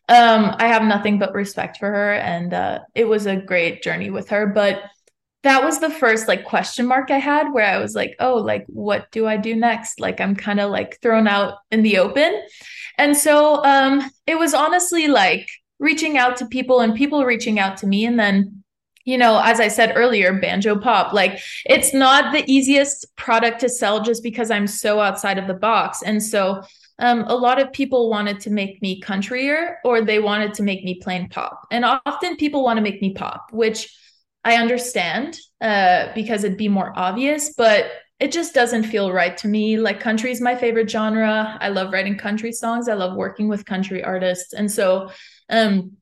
Um, 0.08 0.56
I 0.58 0.66
have 0.66 0.82
nothing 0.82 1.20
but 1.20 1.34
respect 1.34 1.76
for 1.76 1.88
her, 1.88 2.14
and 2.14 2.52
uh, 2.52 2.80
it 2.96 3.06
was 3.06 3.26
a 3.26 3.36
great 3.36 3.84
journey 3.84 4.10
with 4.10 4.30
her. 4.30 4.48
But 4.48 4.82
that 5.44 5.62
was 5.62 5.78
the 5.78 5.88
first 5.90 6.26
like 6.26 6.44
question 6.44 6.84
mark 6.84 7.12
I 7.12 7.18
had 7.18 7.52
where 7.52 7.64
I 7.64 7.78
was 7.78 7.94
like, 7.94 8.16
oh, 8.18 8.38
like, 8.38 8.64
what 8.66 9.08
do 9.12 9.28
I 9.28 9.36
do 9.36 9.54
next? 9.54 10.00
Like, 10.00 10.20
I'm 10.20 10.34
kind 10.34 10.58
of 10.58 10.68
like 10.68 11.00
thrown 11.00 11.28
out 11.28 11.58
in 11.70 11.84
the 11.84 11.98
open. 11.98 12.42
And 12.98 13.16
so 13.16 13.64
um, 13.64 14.02
it 14.26 14.36
was 14.36 14.52
honestly 14.52 15.06
like 15.06 15.48
reaching 15.82 16.16
out 16.16 16.38
to 16.38 16.46
people 16.46 16.80
and 16.80 16.94
people 16.94 17.24
reaching 17.26 17.58
out 17.58 17.76
to 17.78 17.86
me. 17.86 18.06
And 18.06 18.18
then 18.18 18.62
you 19.04 19.18
know, 19.18 19.40
as 19.42 19.58
I 19.58 19.66
said 19.66 19.94
earlier, 19.96 20.32
banjo 20.38 20.78
pop. 20.78 21.12
Like 21.12 21.40
it's 21.66 21.92
not 21.92 22.32
the 22.32 22.44
easiest 22.46 23.14
product 23.16 23.60
to 23.60 23.68
sell 23.68 24.00
just 24.00 24.22
because 24.22 24.48
I'm 24.48 24.68
so 24.68 25.00
outside 25.00 25.38
of 25.38 25.48
the 25.48 25.54
box. 25.54 26.02
And 26.02 26.22
so 26.22 26.62
um, 27.00 27.24
a 27.26 27.34
lot 27.34 27.60
of 27.60 27.72
people 27.72 28.10
wanted 28.10 28.38
to 28.40 28.50
make 28.50 28.80
me 28.80 29.00
countryer 29.00 29.78
or 29.84 30.02
they 30.02 30.20
wanted 30.20 30.54
to 30.54 30.62
make 30.62 30.84
me 30.84 31.00
plain 31.02 31.28
pop. 31.28 31.66
And 31.72 31.84
often 31.84 32.36
people 32.36 32.62
want 32.62 32.76
to 32.76 32.82
make 32.82 33.02
me 33.02 33.12
pop, 33.12 33.48
which 33.50 33.92
I 34.44 34.54
understand 34.54 35.36
uh, 35.60 36.12
because 36.14 36.44
it'd 36.44 36.58
be 36.58 36.68
more 36.68 36.92
obvious, 36.94 37.54
but 37.56 37.90
it 38.22 38.30
just 38.30 38.54
doesn't 38.54 38.84
feel 38.84 39.10
right 39.10 39.36
to 39.38 39.48
me. 39.48 39.76
Like 39.78 39.98
country 39.98 40.30
is 40.30 40.40
my 40.40 40.54
favorite 40.54 40.88
genre. 40.88 41.58
I 41.60 41.70
love 41.70 41.92
writing 41.92 42.16
country 42.16 42.52
songs. 42.52 42.88
I 42.88 42.94
love 42.94 43.16
working 43.16 43.48
with 43.48 43.64
country 43.64 44.04
artists. 44.04 44.52
And 44.52 44.70
so 44.70 45.10
um, 45.50 45.96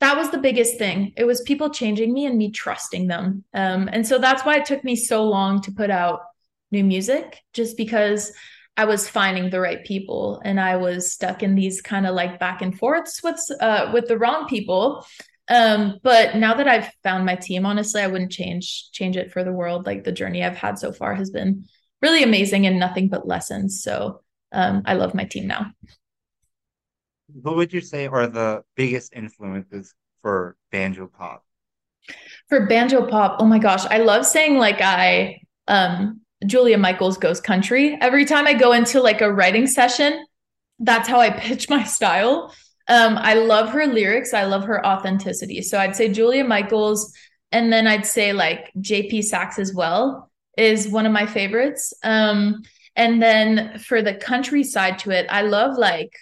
that 0.00 0.16
was 0.16 0.32
the 0.32 0.38
biggest 0.38 0.78
thing. 0.78 1.12
It 1.16 1.22
was 1.22 1.40
people 1.42 1.70
changing 1.70 2.12
me 2.12 2.26
and 2.26 2.36
me 2.36 2.50
trusting 2.50 3.06
them. 3.06 3.44
Um, 3.54 3.88
and 3.92 4.04
so 4.04 4.18
that's 4.18 4.44
why 4.44 4.56
it 4.56 4.64
took 4.64 4.82
me 4.82 4.96
so 4.96 5.22
long 5.22 5.60
to 5.62 5.70
put 5.70 5.90
out 5.90 6.22
new 6.72 6.82
music, 6.82 7.38
just 7.52 7.76
because 7.76 8.32
I 8.76 8.86
was 8.86 9.08
finding 9.08 9.48
the 9.48 9.60
right 9.60 9.84
people 9.84 10.42
and 10.44 10.58
I 10.58 10.74
was 10.74 11.12
stuck 11.12 11.44
in 11.44 11.54
these 11.54 11.80
kind 11.80 12.04
of 12.04 12.16
like 12.16 12.40
back 12.40 12.62
and 12.62 12.76
forths 12.76 13.22
with 13.22 13.38
uh, 13.60 13.92
with 13.94 14.08
the 14.08 14.18
wrong 14.18 14.48
people. 14.48 15.06
Um, 15.48 15.98
but 16.02 16.36
now 16.36 16.54
that 16.54 16.68
I've 16.68 16.90
found 17.02 17.24
my 17.24 17.34
team, 17.34 17.64
honestly, 17.64 18.02
I 18.02 18.06
wouldn't 18.06 18.32
change 18.32 18.90
change 18.92 19.16
it 19.16 19.32
for 19.32 19.44
the 19.44 19.52
world. 19.52 19.86
Like 19.86 20.04
the 20.04 20.12
journey 20.12 20.44
I've 20.44 20.56
had 20.56 20.78
so 20.78 20.92
far 20.92 21.14
has 21.14 21.30
been 21.30 21.64
really 22.02 22.22
amazing 22.22 22.66
and 22.66 22.78
nothing 22.78 23.08
but 23.08 23.26
lessons. 23.26 23.82
So 23.82 24.20
um, 24.52 24.82
I 24.84 24.94
love 24.94 25.14
my 25.14 25.24
team 25.24 25.46
now. 25.46 25.72
What 27.32 27.56
would 27.56 27.72
you 27.72 27.80
say 27.80 28.06
are 28.06 28.26
the 28.26 28.62
biggest 28.76 29.12
influences 29.14 29.94
for 30.22 30.56
banjo 30.70 31.06
pop? 31.06 31.44
For 32.48 32.66
banjo 32.66 33.06
pop, 33.06 33.36
oh 33.40 33.46
my 33.46 33.58
gosh, 33.58 33.84
I 33.86 33.98
love 33.98 34.24
saying 34.26 34.58
like 34.58 34.80
I 34.80 35.40
um 35.66 36.20
Julia 36.46 36.78
Michaels 36.78 37.18
goes 37.18 37.40
country. 37.40 37.98
Every 38.00 38.24
time 38.24 38.46
I 38.46 38.54
go 38.54 38.72
into 38.72 39.00
like 39.00 39.20
a 39.20 39.32
writing 39.32 39.66
session, 39.66 40.24
that's 40.78 41.08
how 41.08 41.20
I 41.20 41.30
pitch 41.38 41.68
my 41.68 41.84
style. 41.84 42.54
Um, 42.88 43.18
I 43.18 43.34
love 43.34 43.70
her 43.70 43.86
lyrics. 43.86 44.32
I 44.32 44.44
love 44.44 44.64
her 44.64 44.84
authenticity. 44.84 45.62
So 45.62 45.78
I'd 45.78 45.96
say 45.96 46.08
Julia 46.08 46.44
Michaels, 46.44 47.12
and 47.52 47.72
then 47.72 47.86
I'd 47.86 48.06
say 48.06 48.32
like 48.32 48.72
JP 48.78 49.24
Saxe 49.24 49.58
as 49.58 49.74
well 49.74 50.30
is 50.56 50.88
one 50.88 51.06
of 51.06 51.12
my 51.12 51.26
favorites. 51.26 51.92
Um, 52.02 52.62
and 52.96 53.22
then 53.22 53.78
for 53.78 54.02
the 54.02 54.14
country 54.14 54.64
side 54.64 54.98
to 55.00 55.10
it, 55.10 55.26
I 55.30 55.42
love 55.42 55.78
like 55.78 56.12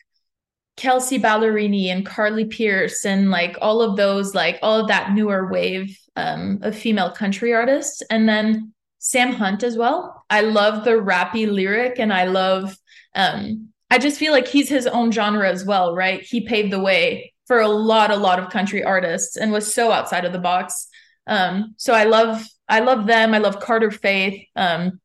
Kelsea 0.76 1.18
Ballerini 1.18 1.86
and 1.86 2.04
Carly 2.04 2.44
Pearce 2.44 3.06
and 3.06 3.30
like 3.30 3.56
all 3.62 3.80
of 3.80 3.96
those, 3.96 4.34
like 4.34 4.58
all 4.62 4.80
of 4.80 4.88
that 4.88 5.12
newer 5.12 5.50
wave 5.50 5.98
um, 6.16 6.58
of 6.62 6.76
female 6.76 7.10
country 7.10 7.54
artists. 7.54 8.02
And 8.10 8.28
then 8.28 8.74
Sam 8.98 9.32
Hunt 9.32 9.62
as 9.62 9.78
well. 9.78 10.24
I 10.28 10.42
love 10.42 10.84
the 10.84 10.92
rappy 10.92 11.50
lyric 11.50 11.98
and 11.98 12.12
I 12.12 12.24
love 12.24 12.76
um 13.14 13.70
I 13.90 13.98
just 13.98 14.18
feel 14.18 14.32
like 14.32 14.48
he's 14.48 14.68
his 14.68 14.86
own 14.86 15.12
genre 15.12 15.48
as 15.48 15.64
well, 15.64 15.94
right? 15.94 16.22
He 16.22 16.46
paved 16.46 16.72
the 16.72 16.80
way 16.80 17.32
for 17.46 17.60
a 17.60 17.68
lot 17.68 18.10
a 18.10 18.16
lot 18.16 18.38
of 18.38 18.50
country 18.50 18.82
artists 18.82 19.36
and 19.36 19.52
was 19.52 19.72
so 19.72 19.92
outside 19.92 20.24
of 20.24 20.32
the 20.32 20.38
box. 20.38 20.88
Um 21.26 21.74
so 21.76 21.94
I 21.94 22.04
love 22.04 22.44
I 22.68 22.80
love 22.80 23.06
them. 23.06 23.34
I 23.34 23.38
love 23.38 23.60
Carter 23.60 23.90
Faith. 23.90 24.44
Um 24.56 25.00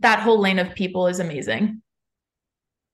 that 0.00 0.20
whole 0.20 0.38
lane 0.38 0.58
of 0.58 0.74
people 0.74 1.06
is 1.06 1.20
amazing. 1.20 1.82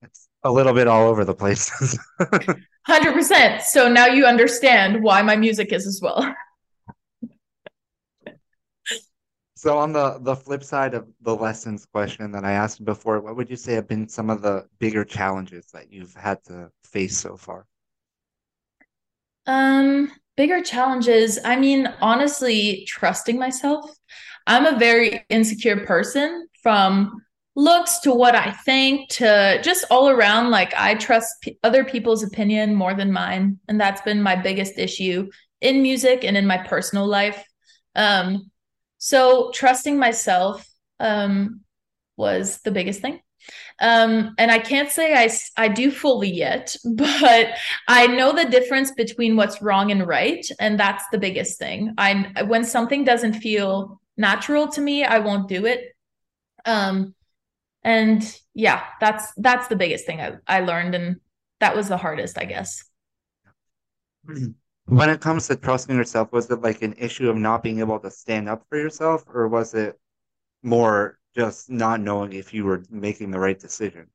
It's 0.03 0.29
a 0.43 0.51
little 0.51 0.73
bit 0.73 0.89
all 0.89 1.09
over 1.09 1.25
the 1.25 1.35
place. 1.35 1.71
100%. 2.89 3.63
So 3.63 3.89
now 3.89 4.07
you 4.07 4.27
understand 4.27 5.03
why 5.03 5.23
my 5.23 5.37
music 5.37 5.73
is 5.73 5.87
as 5.87 6.01
well. 6.03 6.35
So 9.63 9.79
on 9.79 9.93
the 9.93 10.19
the 10.19 10.35
flip 10.35 10.65
side 10.65 10.93
of 10.93 11.07
the 11.21 11.37
lessons 11.37 11.87
question 11.87 12.33
that 12.33 12.45
I 12.45 12.51
asked 12.51 12.85
before, 12.85 13.21
what 13.21 13.37
would 13.37 13.49
you 13.49 13.55
say 13.55 13.75
have 13.75 13.87
been 13.87 14.09
some 14.09 14.29
of 14.29 14.43
the 14.43 14.67
bigger 14.81 15.05
challenges 15.05 15.67
that 15.73 15.93
you've 15.93 16.15
had 16.15 16.43
to 16.47 16.73
face 16.83 17.17
so 17.17 17.37
far? 17.37 17.69
Um, 19.47 20.11
bigger 20.37 20.63
challenges. 20.65 21.39
I 21.45 21.55
mean, 21.55 21.87
honestly, 22.01 22.85
trusting 22.89 23.39
myself. 23.39 23.89
I'm 24.49 24.67
a 24.67 24.77
very 24.77 25.25
insecure 25.29 25.87
person 25.87 26.49
from 26.61 27.23
looks 27.55 28.01
to 28.01 28.13
what 28.13 28.35
I 28.35 28.51
think 28.51 29.11
to 29.11 29.61
just 29.63 29.85
all 29.93 30.09
around. 30.09 30.51
Like, 30.51 30.75
I 30.75 30.97
trust 30.97 31.41
p- 31.41 31.57
other 31.63 31.85
people's 31.85 32.25
opinion 32.25 32.75
more 32.75 32.95
than 32.95 33.13
mine. 33.13 33.61
And 33.69 33.81
that's 33.81 34.03
been 34.03 34.23
my 34.23 34.35
biggest 34.35 34.77
issue 34.77 35.31
in 35.61 35.83
music 35.83 36.25
and 36.25 36.37
in 36.37 36.49
my 36.49 36.59
personal 36.59 37.07
life. 37.07 37.45
Um, 37.95 38.51
so 39.05 39.51
trusting 39.53 39.99
myself 39.99 40.65
um, 41.01 41.63
was 42.17 42.61
the 42.61 42.71
biggest 42.71 43.01
thing. 43.01 43.19
Um, 43.81 44.33
and 44.39 44.49
I 44.49 44.61
can't 44.61 44.93
say 44.93 45.13
I, 45.13 45.29
I 45.57 45.67
do 45.67 45.91
fully 45.91 46.31
yet, 46.31 46.77
but 46.85 47.49
I 47.89 48.07
know 48.07 48.33
the 48.33 48.45
difference 48.45 48.93
between 48.93 49.35
what's 49.35 49.61
wrong 49.61 49.91
and 49.91 50.07
right. 50.07 50.47
And 50.61 50.79
that's 50.79 51.03
the 51.11 51.19
biggest 51.19 51.59
thing. 51.59 51.95
I, 51.99 52.45
when 52.47 52.63
something 52.63 53.03
doesn't 53.03 53.41
feel 53.41 54.01
natural 54.17 54.69
to 54.69 54.81
me, 54.81 55.03
I 55.03 55.19
won't 55.19 55.49
do 55.49 55.67
it. 55.67 55.97
Um, 56.65 57.17
and 57.83 58.23
yeah, 58.55 58.85
that's, 59.01 59.33
that's 59.37 59.67
the 59.67 59.75
biggest 59.75 60.07
thing 60.07 60.21
I, 60.21 60.35
I 60.47 60.61
learned. 60.61 60.95
And 60.95 61.17
that 61.59 61.75
was 61.75 61.89
the 61.89 61.97
hardest, 61.97 62.39
I 62.39 62.45
guess. 62.45 62.85
When 64.87 65.09
it 65.09 65.21
comes 65.21 65.47
to 65.49 65.57
trusting 65.57 65.97
yourself, 65.97 66.33
was 66.33 66.51
it 66.51 66.61
like 66.61 66.83
an 66.83 66.95
issue 66.99 67.31
of 67.31 67.37
not 67.37 67.63
being 67.63 67.81
able 67.81 67.99
to 68.01 68.11
stand 68.11 68.49
up 68.49 68.65
for 68.69 68.79
yourself, 68.79 69.25
or 69.33 69.49
was 69.49 69.75
it 69.75 69.99
more 70.63 71.19
just 71.35 71.71
not 71.71 72.01
knowing 72.01 72.33
if 72.33 72.53
you 72.53 72.65
were 72.65 72.85
making 72.91 73.31
the 73.31 73.39
right 73.39 73.59
decision? 73.59 74.09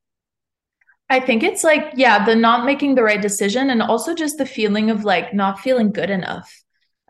I 1.10 1.20
think 1.20 1.42
it's 1.42 1.64
like, 1.64 1.94
yeah, 1.96 2.26
the 2.26 2.36
not 2.36 2.66
making 2.66 2.96
the 2.96 3.04
right 3.04 3.22
decision 3.22 3.70
and 3.70 3.82
also 3.82 4.14
just 4.14 4.38
the 4.38 4.46
feeling 4.46 4.90
of 4.90 5.06
like 5.06 5.34
not 5.34 5.60
feeling 5.60 5.92
good 5.92 6.10
enough. 6.10 6.52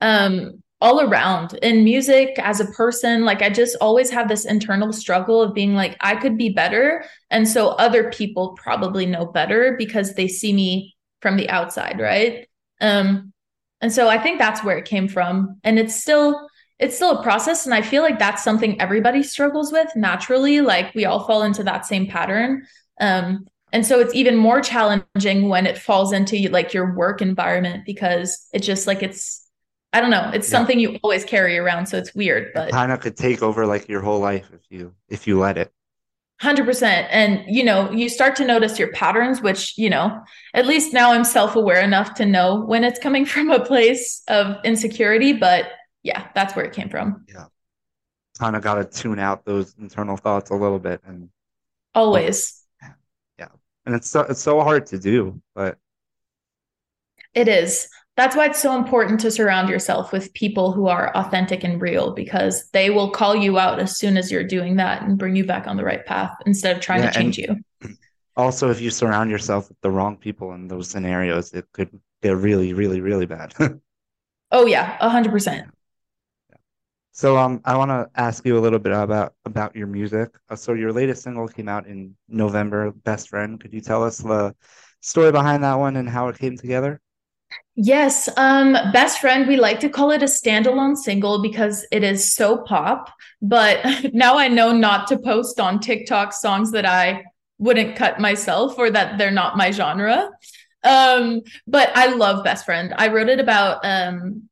Um, 0.02 0.62
all 0.80 1.02
around 1.02 1.58
in 1.64 1.84
music 1.84 2.38
as 2.38 2.60
a 2.60 2.72
person, 2.74 3.26
like 3.26 3.42
I 3.42 3.50
just 3.50 3.76
always 3.82 4.12
have 4.12 4.30
this 4.30 4.46
internal 4.46 4.94
struggle 4.94 5.42
of 5.42 5.56
being 5.56 5.74
like, 5.74 5.98
I 6.02 6.16
could 6.16 6.38
be 6.38 6.50
better. 6.50 7.04
And 7.32 7.48
so 7.48 7.70
other 7.70 8.12
people 8.12 8.56
probably 8.62 9.08
know 9.08 9.26
better 9.26 9.76
because 9.76 10.14
they 10.14 10.28
see 10.28 10.54
me 10.54 10.96
from 11.22 11.36
the 11.36 11.50
outside, 11.50 12.00
right? 12.00 12.48
Um, 12.80 13.34
and 13.82 13.92
so 13.92 14.08
I 14.10 14.18
think 14.18 14.40
that's 14.40 14.64
where 14.64 14.78
it 14.78 14.86
came 14.86 15.08
from. 15.08 15.60
And 15.64 15.78
it's 15.78 15.96
still 15.96 16.48
it's 16.80 16.96
still 16.96 17.18
a 17.18 17.24
process 17.24 17.66
and 17.66 17.74
I 17.74 17.82
feel 17.82 18.04
like 18.04 18.20
that's 18.20 18.44
something 18.44 18.80
everybody 18.80 19.24
struggles 19.24 19.72
with 19.72 19.90
naturally, 19.96 20.62
like 20.62 20.94
we 20.94 21.06
all 21.06 21.26
fall 21.26 21.44
into 21.44 21.64
that 21.64 21.86
same 21.86 22.08
pattern. 22.08 22.66
Um 23.00 23.48
and 23.74 23.86
so 23.86 24.00
it's 24.00 24.16
even 24.16 24.38
more 24.38 24.62
challenging 24.62 25.50
when 25.50 25.68
it 25.68 25.78
falls 25.78 26.14
into 26.14 26.50
like 26.50 26.74
your 26.74 26.96
work 26.96 27.22
environment 27.22 27.84
because 27.86 28.48
it 28.54 28.60
just 28.60 28.88
like 28.88 29.04
it's 29.04 29.44
I 29.94 30.02
don't 30.02 30.12
know, 30.12 30.32
it's 30.34 30.48
yeah. 30.48 30.52
something 30.52 30.80
you 30.80 31.00
always 31.02 31.24
carry 31.24 31.58
around 31.58 31.88
so 31.88 31.98
it's 31.98 32.14
weird, 32.14 32.52
but 32.54 32.72
kind 32.72 32.92
of 32.92 33.00
could 33.00 33.18
take 33.18 33.42
over 33.42 33.66
like 33.66 33.88
your 33.88 34.02
whole 34.02 34.20
life 34.20 34.50
if 34.54 34.62
you 34.70 34.94
if 35.10 35.28
you 35.28 35.40
let 35.40 35.58
it. 35.58 35.72
100% 36.41 37.08
and 37.10 37.44
you 37.48 37.63
know 37.63 37.89
you 37.91 38.08
start 38.10 38.36
to 38.36 38.46
notice 38.46 38.77
your 38.77 38.91
patterns 38.91 39.41
which 39.41 39.75
you 39.75 39.89
know 39.89 40.22
at 40.53 40.67
least 40.67 40.94
now 40.94 41.12
i'm 41.12 41.24
self-aware 41.24 41.82
enough 41.82 42.13
to 42.13 42.25
know 42.25 42.63
when 42.63 42.84
it's 42.84 43.00
coming 43.00 43.25
from 43.34 43.50
a 43.50 43.63
place 43.63 44.22
of 44.27 44.58
insecurity 44.63 45.34
but 45.34 45.72
yeah 46.03 46.27
that's 46.36 46.56
where 46.56 46.65
it 46.65 46.74
came 46.74 46.89
from. 46.89 47.25
Yeah. 47.27 47.46
Kind 48.39 48.56
of 48.56 48.62
got 48.62 48.75
to 48.75 48.86
tune 48.86 49.17
out 49.17 49.46
those 49.46 49.74
internal 49.79 50.15
thoughts 50.15 50.51
a 50.51 50.56
little 50.56 50.77
bit 50.77 51.01
and 51.06 51.29
always. 51.96 52.63
Yeah. 53.39 53.48
And 53.88 53.96
it's 53.96 54.08
so 54.08 54.22
it's 54.22 54.41
so 54.41 54.62
hard 54.62 54.86
to 54.88 55.00
do 55.00 55.41
but 55.56 55.77
it 57.34 57.48
is 57.48 57.89
that's 58.18 58.36
why 58.36 58.48
it's 58.48 58.60
so 58.60 58.76
important 58.76 59.20
to 59.20 59.30
surround 59.30 59.70
yourself 59.70 60.12
with 60.12 60.34
people 60.34 60.72
who 60.72 60.88
are 60.88 61.16
authentic 61.16 61.64
and 61.64 61.80
real 61.80 62.14
because 62.14 62.68
they 62.72 62.90
will 62.90 63.12
call 63.12 63.36
you 63.36 63.60
out 63.60 63.80
as 63.80 63.96
soon 63.96 64.18
as 64.18 64.32
you're 64.32 64.44
doing 64.44 64.76
that 64.78 65.04
and 65.04 65.20
bring 65.20 65.36
you 65.36 65.46
back 65.46 65.68
on 65.68 65.78
the 65.78 65.84
right 65.84 66.04
path 66.04 66.36
instead 66.48 66.76
of 66.76 66.82
trying 66.82 67.04
yeah, 67.04 67.12
to 67.12 67.20
change 67.20 67.38
you. 67.38 67.56
Also, 68.36 68.70
if 68.70 68.80
you 68.80 68.92
surround 68.92 69.32
yourself 69.32 69.68
with 69.68 69.82
the 69.82 69.90
wrong 69.90 70.16
people 70.16 70.54
in 70.54 70.68
those 70.68 70.88
scenarios, 70.88 71.54
it 71.54 71.66
could 71.72 71.90
get 72.22 72.38
really, 72.38 72.72
really, 72.72 73.02
really 73.02 73.26
bad. 73.26 73.52
oh 74.52 74.68
yeah, 74.68 74.96
a 75.00 75.10
hundred 75.10 75.32
percent. 75.32 75.68
So 77.14 77.36
um, 77.36 77.62
I 77.66 77.76
want 77.78 77.90
to 77.90 78.08
ask 78.14 78.46
you 78.46 78.56
a 78.56 78.62
little 78.62 78.78
bit 78.78 78.94
about 78.94 79.34
about 79.46 79.76
your 79.76 79.88
music. 79.88 80.30
Uh, 80.50 80.56
so 80.56 80.74
your 80.74 80.94
latest 80.94 81.24
single 81.24 81.48
came 81.48 81.68
out 81.68 81.88
in 81.88 82.16
November, 82.30 82.92
"Best 82.92 83.30
Friend." 83.30 83.60
Could 83.60 83.74
you 83.74 83.82
tell 83.82 84.04
us 84.04 84.20
the 84.20 84.54
story 85.02 85.32
behind 85.32 85.64
that 85.64 85.80
one 85.80 85.96
and 85.96 86.08
how 86.08 86.28
it 86.28 86.38
came 86.38 86.56
together? 86.56 87.02
Yes, 87.76 88.28
um, 88.38 88.74
best 88.92 89.20
friend. 89.22 89.48
We 89.48 89.58
like 89.58 89.80
to 89.82 89.90
call 89.90 90.12
it 90.12 90.24
a 90.24 90.26
standalone 90.26 90.98
single 90.98 91.42
because 91.42 91.86
it 91.92 92.04
is 92.04 92.34
so 92.34 92.58
pop. 92.58 93.12
But 93.42 93.86
now 94.14 94.38
I 94.38 94.48
know 94.48 94.72
not 94.72 95.08
to 95.08 95.20
post 95.20 95.60
on 95.60 95.80
TikTok 95.80 96.34
songs 96.34 96.72
that 96.72 96.86
I 96.86 97.24
wouldn't 97.60 97.96
cut 97.96 98.20
myself 98.20 98.78
or 98.78 98.90
that 98.92 99.18
they're 99.18 99.32
not 99.32 99.58
my 99.58 99.72
genre. 99.72 100.30
Um, 100.84 101.42
but 101.68 101.92
I 101.96 102.08
love 102.08 102.44
best 102.44 102.66
friend. 102.66 102.94
I 102.98 103.10
wrote 103.10 103.30
it 103.30 103.40
about 103.40 103.84
um 103.84 104.50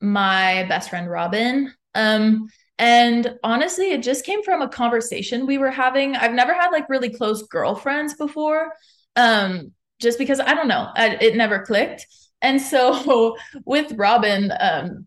my 0.00 0.64
best 0.68 0.90
friend 0.90 1.10
Robin. 1.10 1.72
Um, 1.94 2.48
and 2.78 3.36
honestly, 3.42 3.90
it 3.90 4.02
just 4.02 4.24
came 4.24 4.44
from 4.44 4.62
a 4.62 4.68
conversation 4.68 5.46
we 5.46 5.58
were 5.58 5.70
having. 5.70 6.14
I've 6.14 6.34
never 6.34 6.54
had 6.54 6.70
like 6.70 6.88
really 6.88 7.10
close 7.10 7.42
girlfriends 7.44 8.14
before, 8.14 8.72
um, 9.16 9.72
just 10.00 10.18
because 10.18 10.38
I 10.38 10.54
don't 10.54 10.68
know, 10.68 10.88
I, 10.94 11.16
it 11.20 11.36
never 11.36 11.60
clicked. 11.64 12.06
And 12.42 12.60
so 12.60 13.36
with 13.64 13.92
Robin, 13.92 14.52
um, 14.58 15.06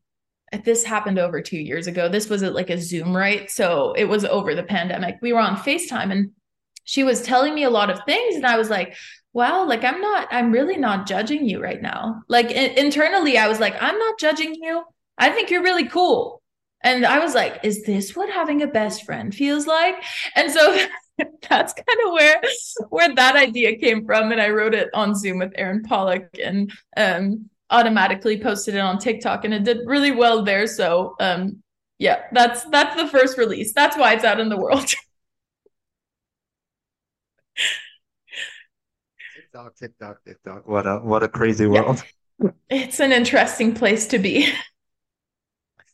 this 0.65 0.83
happened 0.83 1.17
over 1.17 1.41
two 1.41 1.59
years 1.59 1.88
ago. 1.88 2.09
This 2.09 2.29
was 2.29 2.41
like 2.43 2.69
a 2.69 2.77
Zoom, 2.77 3.15
right? 3.15 3.50
So 3.50 3.93
it 3.93 4.05
was 4.05 4.25
over 4.25 4.53
the 4.53 4.63
pandemic. 4.63 5.15
We 5.21 5.33
were 5.33 5.39
on 5.39 5.55
FaceTime 5.55 6.11
and 6.11 6.31
she 6.83 7.03
was 7.03 7.21
telling 7.21 7.55
me 7.55 7.63
a 7.63 7.69
lot 7.69 7.89
of 7.89 8.01
things. 8.05 8.35
And 8.35 8.45
I 8.45 8.57
was 8.57 8.69
like, 8.69 8.95
wow, 9.33 9.65
like 9.65 9.85
I'm 9.85 10.01
not, 10.01 10.27
I'm 10.29 10.51
really 10.51 10.77
not 10.77 11.07
judging 11.07 11.47
you 11.47 11.61
right 11.61 11.81
now. 11.81 12.21
Like 12.27 12.51
internally, 12.51 13.38
I 13.38 13.47
was 13.47 13.59
like, 13.59 13.75
I'm 13.81 13.97
not 13.97 14.19
judging 14.19 14.55
you. 14.55 14.83
I 15.17 15.29
think 15.29 15.50
you're 15.50 15.63
really 15.63 15.88
cool. 15.88 16.41
And 16.83 17.05
I 17.05 17.19
was 17.19 17.35
like, 17.35 17.59
is 17.63 17.83
this 17.83 18.15
what 18.15 18.29
having 18.29 18.61
a 18.61 18.67
best 18.67 19.05
friend 19.05 19.33
feels 19.33 19.67
like? 19.67 19.95
And 20.35 20.51
so 20.51 20.77
that's 21.50 21.74
kind 21.74 22.00
of 22.06 22.13
where 22.13 22.42
where 22.90 23.16
that 23.16 23.36
idea 23.36 23.78
came 23.78 24.06
from. 24.06 24.32
And 24.32 24.42
I 24.42 24.50
wrote 24.50 24.74
it 24.74 24.90
on 24.94 25.16
Zoom 25.16 25.40
with 25.40 25.51
Aaron 25.56 25.84
Pollock 25.84 26.28
and 26.44 26.72
um 26.98 27.50
automatically 27.70 28.38
posted 28.42 28.75
it 28.75 28.80
on 28.80 28.98
TikTok 29.00 29.46
and 29.46 29.54
it 29.54 29.63
did 29.63 29.80
really 29.86 30.12
well 30.12 30.44
there. 30.44 30.68
So 30.68 31.16
um 31.20 31.63
yeah, 32.00 32.24
that's 32.32 32.63
that's 32.66 32.96
the 33.01 33.08
first 33.08 33.38
release. 33.38 33.74
That's 33.74 33.98
why 33.98 34.13
it's 34.13 34.24
out 34.24 34.40
in 34.40 34.50
the 34.50 34.58
world. 34.58 34.86
TikTok, 39.36 39.75
TikTok, 39.75 40.24
TikTok. 40.25 40.68
What 40.68 40.88
a 40.88 40.98
what 40.98 41.24
a 41.24 41.28
crazy 41.28 41.68
world. 41.68 41.98
Yeah. 41.98 42.50
It's 42.72 43.00
an 43.00 43.12
interesting 43.12 43.75
place 43.75 44.08
to 44.08 44.18
be. 44.18 44.51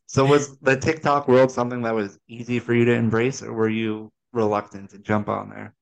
So 0.05 0.25
was 0.25 0.57
the 0.59 0.77
TikTok 0.77 1.27
world 1.27 1.51
something 1.51 1.81
that 1.81 1.93
was 1.93 2.17
easy 2.29 2.59
for 2.59 2.73
you 2.73 2.85
to 2.85 2.93
embrace 2.93 3.43
or 3.43 3.51
were 3.51 3.67
you 3.67 4.09
reluctant 4.37 4.91
to 4.91 4.99
jump 4.99 5.27
on 5.27 5.49
there? 5.49 5.73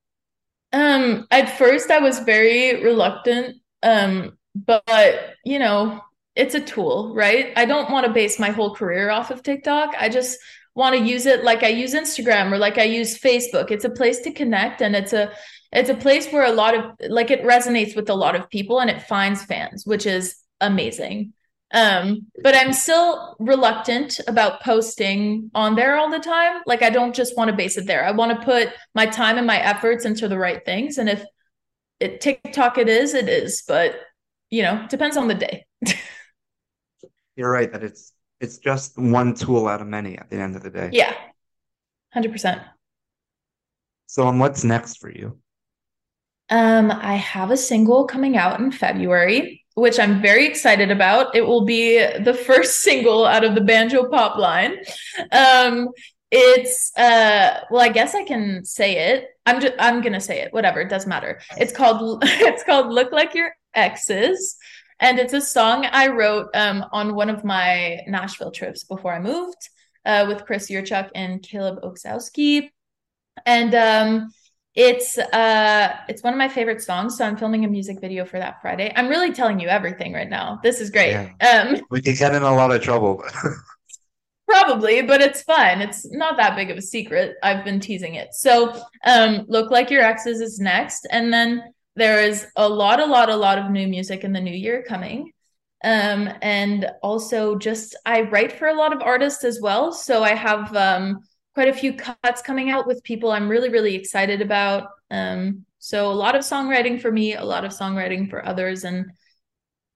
Um 0.74 1.27
at 1.29 1.57
first 1.57 1.91
I 1.91 2.00
was 2.00 2.19
very 2.19 2.83
reluctant 2.83 3.57
um 3.83 4.38
but 4.55 5.35
you 5.43 5.59
know, 5.59 6.01
it's 6.35 6.55
a 6.55 6.62
tool, 6.62 7.13
right? 7.13 7.53
I 7.55 7.65
don't 7.65 7.91
want 7.91 8.05
to 8.07 8.13
base 8.13 8.39
my 8.39 8.50
whole 8.50 8.74
career 8.75 9.09
off 9.09 9.31
of 9.31 9.43
TikTok. 9.43 9.93
I 10.00 10.09
just 10.09 10.39
want 10.74 10.95
to 10.95 11.01
use 11.01 11.25
it 11.25 11.43
like 11.43 11.63
I 11.63 11.69
use 11.69 11.93
Instagram 11.93 12.51
or 12.51 12.57
like 12.57 12.77
I 12.77 12.83
use 12.83 13.19
Facebook. 13.19 13.71
It's 13.71 13.85
a 13.85 13.89
place 13.89 14.19
to 14.21 14.31
connect 14.31 14.81
and 14.81 14.95
it's 14.95 15.13
a 15.13 15.31
it's 15.71 15.89
a 15.89 15.95
place 15.95 16.31
where 16.31 16.45
a 16.45 16.51
lot 16.51 16.75
of 16.75 16.91
like 17.09 17.31
it 17.31 17.43
resonates 17.43 17.95
with 17.95 18.09
a 18.09 18.15
lot 18.15 18.35
of 18.35 18.50
people 18.50 18.79
and 18.79 18.89
it 18.89 19.01
finds 19.01 19.43
fans, 19.43 19.85
which 19.85 20.05
is 20.05 20.35
amazing. 20.62 21.33
Um, 21.75 22.27
but 22.41 22.55
I'm 22.55 22.72
still 22.72 23.36
reluctant 23.38 24.22
about 24.27 24.63
posting 24.63 25.51
on 25.53 25.75
there 25.75 25.98
all 25.98 26.10
the 26.10 26.20
time. 26.20 26.62
Like 26.65 26.82
I 26.82 26.89
don't 26.89 27.13
just 27.13 27.36
want 27.36 27.51
to 27.51 27.55
base 27.55 27.77
it 27.77 27.86
there. 27.86 28.05
I 28.05 28.12
want 28.12 28.32
to 28.39 28.46
put 28.46 28.70
my 28.96 29.05
time 29.05 29.38
and 29.38 29.46
my 29.46 29.60
efforts 29.60 30.05
into 30.05 30.29
the 30.29 30.38
right 30.38 30.63
things. 30.63 30.98
And 30.98 31.10
if 31.10 31.24
it 32.00 32.22
TikTok 32.22 32.77
it 32.77 32.88
is, 32.88 33.13
it 33.13 33.27
is. 33.27 33.63
But 33.67 33.96
you 34.50 34.63
know, 34.63 34.86
depends 34.89 35.17
on 35.17 35.27
the 35.27 35.34
day. 35.34 35.65
You're 37.36 37.51
right 37.51 37.72
that 37.74 37.84
it's 37.84 38.13
it's 38.39 38.58
just 38.58 38.98
one 38.98 39.34
tool 39.34 39.67
out 39.67 39.82
of 39.82 39.88
many 39.88 40.17
at 40.17 40.29
the 40.29 40.38
end 40.38 40.55
of 40.55 40.63
the 40.63 40.70
day. 40.70 40.89
Yeah. 40.94 41.13
100%. 42.15 42.63
So, 44.07 44.24
on 44.27 44.40
what's 44.40 44.64
next 44.64 45.00
for 45.00 45.09
you? 45.09 45.40
Um, 46.50 46.92
I 46.92 47.16
have 47.16 47.51
a 47.51 47.57
single 47.57 48.05
coming 48.05 48.38
out 48.38 48.59
in 48.59 48.72
February, 48.72 49.65
which 49.75 50.00
I'm 50.00 50.22
very 50.22 50.48
excited 50.48 50.90
about. 50.90 51.35
It 51.35 51.46
will 51.46 51.66
be 51.66 52.00
the 52.00 52.33
first 52.33 52.79
single 52.81 53.25
out 53.25 53.44
of 53.44 53.55
the 53.55 53.61
banjo 53.61 54.09
pop 54.09 54.38
line. 54.38 54.77
Um, 55.31 55.90
it's 56.31 56.92
uh 56.98 57.61
well, 57.70 57.81
I 57.81 57.90
guess 57.90 58.16
I 58.16 58.24
can 58.24 58.66
say 58.66 59.14
it. 59.14 59.29
I'm 59.46 59.61
just 59.61 59.74
I'm 59.79 60.01
gonna 60.01 60.20
say 60.20 60.42
it, 60.42 60.51
whatever, 60.51 60.81
it 60.81 60.90
doesn't 60.90 61.09
matter. 61.09 61.40
It's 61.57 61.72
called 61.72 62.24
it's 62.25 62.64
called 62.64 62.92
Look 62.92 63.11
Like 63.11 63.35
Your 63.35 63.51
Exes. 63.74 64.57
And 65.00 65.20
it's 65.20 65.33
a 65.33 65.42
song 65.42 65.85
I 65.85 66.07
wrote 66.07 66.50
um 66.55 66.85
on 66.92 67.16
one 67.16 67.29
of 67.29 67.44
my 67.44 68.00
Nashville 68.07 68.51
trips 68.51 68.83
before 68.83 69.14
I 69.14 69.20
moved 69.20 69.70
uh 70.05 70.25
with 70.27 70.46
Chris 70.46 70.70
Yurchuk 70.70 71.09
and 71.14 71.44
Caleb 71.44 71.81
Oksowski. 71.83 72.70
And 73.46 73.75
um 73.75 74.31
it's 74.75 75.18
uh 75.18 75.96
it's 76.09 76.22
one 76.22 76.33
of 76.33 76.38
my 76.38 76.50
favorite 76.50 76.81
songs, 76.81 77.18
so 77.18 77.25
I'm 77.25 77.38
filming 77.38 77.64
a 77.64 77.68
music 77.68 78.01
video 78.01 78.25
for 78.25 78.40
that 78.40 78.61
Friday. 78.61 78.92
I'm 78.96 79.07
really 79.07 79.31
telling 79.31 79.59
you 79.59 79.70
everything 79.70 80.14
right 80.14 80.29
now. 80.29 80.59
This 80.64 80.81
is 80.81 80.90
great. 80.90 81.11
Yeah. 81.11 81.29
Um 81.42 81.81
we 81.90 82.01
could 82.01 82.18
get 82.18 82.35
in 82.35 82.44
a 82.44 82.53
lot 82.53 82.72
of 82.72 82.81
trouble. 82.81 83.24
probably, 84.48 85.01
but 85.01 85.22
it's 85.22 85.42
fun. 85.44 85.81
It's 85.81 86.11
not 86.11 86.38
that 86.38 86.55
big 86.55 86.70
of 86.70 86.77
a 86.77 86.81
secret. 86.81 87.38
I've 87.42 87.64
been 87.64 87.79
teasing 87.79 88.16
it. 88.16 88.33
So 88.33 88.74
um 89.05 89.46
look 89.48 89.72
like 89.72 89.90
your 89.90 90.01
exes 90.01 90.42
is 90.42 90.59
next. 90.59 91.07
And 91.09 91.31
then 91.31 91.64
there 91.96 92.22
is 92.22 92.46
a 92.57 92.68
lot, 92.68 93.00
a 93.00 93.05
lot, 93.05 93.29
a 93.29 93.35
lot 93.35 93.57
of 93.57 93.72
new 93.72 93.88
music 93.88 94.25
in 94.25 94.33
the 94.33 94.42
new 94.42 94.53
year 94.53 94.83
coming. 94.85 95.31
Um, 95.85 96.29
and 96.42 96.90
also 97.03 97.55
just 97.55 97.96
I 98.05 98.22
write 98.22 98.51
for 98.51 98.68
a 98.68 98.74
lot 98.74 98.94
of 98.94 99.01
artists 99.01 99.44
as 99.46 99.61
well. 99.61 99.94
So 99.94 100.24
I 100.24 100.33
have 100.35 100.75
um 100.75 101.22
quite 101.55 101.70
a 101.70 101.74
few 101.74 101.94
cuts 101.94 102.41
coming 102.41 102.70
out 102.70 102.85
with 102.85 103.01
people 103.03 103.31
I'm 103.31 103.48
really, 103.50 103.70
really 103.70 103.96
excited 103.96 104.41
about. 104.41 104.89
Um, 105.09 105.65
so 105.79 106.11
a 106.11 106.13
lot 106.13 106.35
of 106.35 106.41
songwriting 106.41 107.01
for 107.01 107.11
me, 107.11 107.35
a 107.35 107.44
lot 107.46 107.63
of 107.63 107.72
songwriting 107.72 108.29
for 108.29 108.46
others. 108.46 108.83
And 108.83 109.11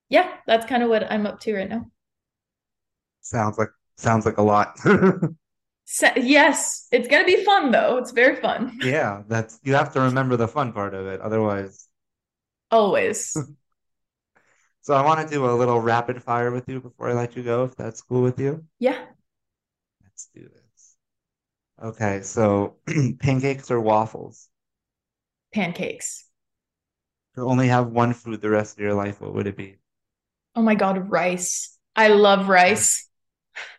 yeah, 0.08 0.36
that's 0.48 0.66
kind 0.66 0.82
of 0.82 0.90
what 0.90 1.12
I'm 1.12 1.28
up 1.28 1.42
to 1.42 1.56
right 1.56 1.70
now. 1.70 1.86
Sounds 3.22 3.58
like 3.58 3.70
sounds 3.98 4.26
like 4.26 4.38
a 4.38 4.42
lot. 4.42 4.80
so, 5.86 6.08
yes, 6.16 6.88
it's 6.94 7.10
gonna 7.10 7.26
be 7.26 7.44
fun 7.44 7.72
though. 7.72 7.98
It's 7.98 8.12
very 8.12 8.38
fun. 8.38 8.80
Yeah, 8.82 9.24
that's 9.28 9.60
you 9.62 9.74
have 9.74 9.92
to 9.94 10.02
remember 10.02 10.38
the 10.38 10.48
fun 10.48 10.72
part 10.72 10.94
of 10.94 11.08
it, 11.08 11.20
otherwise. 11.20 11.90
Always. 12.72 13.34
so 14.82 14.94
I 14.94 15.04
want 15.04 15.28
to 15.28 15.34
do 15.34 15.46
a 15.46 15.52
little 15.52 15.82
rapid 15.82 16.24
fire 16.24 16.52
with 16.52 16.70
you 16.70 16.80
before 16.80 17.10
I 17.10 17.14
let 17.14 17.36
you 17.36 17.44
go, 17.44 17.66
if 17.66 17.76
that's 17.76 18.02
cool 18.02 18.22
with 18.22 18.40
you. 18.40 18.64
Yeah. 18.80 19.04
Let's 20.02 20.30
do 20.34 20.44
this. 20.44 20.59
Okay, 21.82 22.22
so 22.22 22.76
pancakes 23.20 23.72
or 23.72 23.80
waffles? 23.80 24.50
Pancakes. 25.54 26.26
If 27.32 27.38
you 27.38 27.48
only 27.48 27.70
have 27.70 27.88
one 27.88 28.14
food 28.14 28.42
the 28.42 28.50
rest 28.50 28.78
of 28.78 28.82
your 28.82 28.94
life, 28.94 29.22
what 29.22 29.34
would 29.34 29.48
it 29.48 29.56
be? 29.56 29.78
Oh 30.56 30.62
my 30.62 30.76
God, 30.76 31.10
rice. 31.10 31.78
I 31.96 32.10
love 32.10 32.50
rice. 32.50 33.08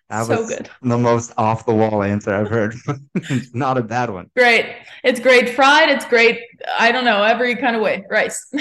That 0.08 0.26
so 0.26 0.40
was 0.40 0.48
good. 0.48 0.70
the 0.82 0.98
most 0.98 1.32
off 1.36 1.66
the 1.66 1.74
wall 1.74 2.02
answer 2.02 2.34
I've 2.34 2.48
heard. 2.48 2.74
Not 3.54 3.78
a 3.78 3.82
bad 3.82 4.10
one. 4.10 4.30
Great. 4.36 4.66
It's 5.04 5.20
great 5.20 5.50
fried. 5.50 5.88
It's 5.88 6.04
great. 6.06 6.40
I 6.78 6.90
don't 6.90 7.04
know, 7.04 7.22
every 7.22 7.54
kind 7.54 7.76
of 7.76 7.82
way. 7.82 8.04
Rice. 8.10 8.50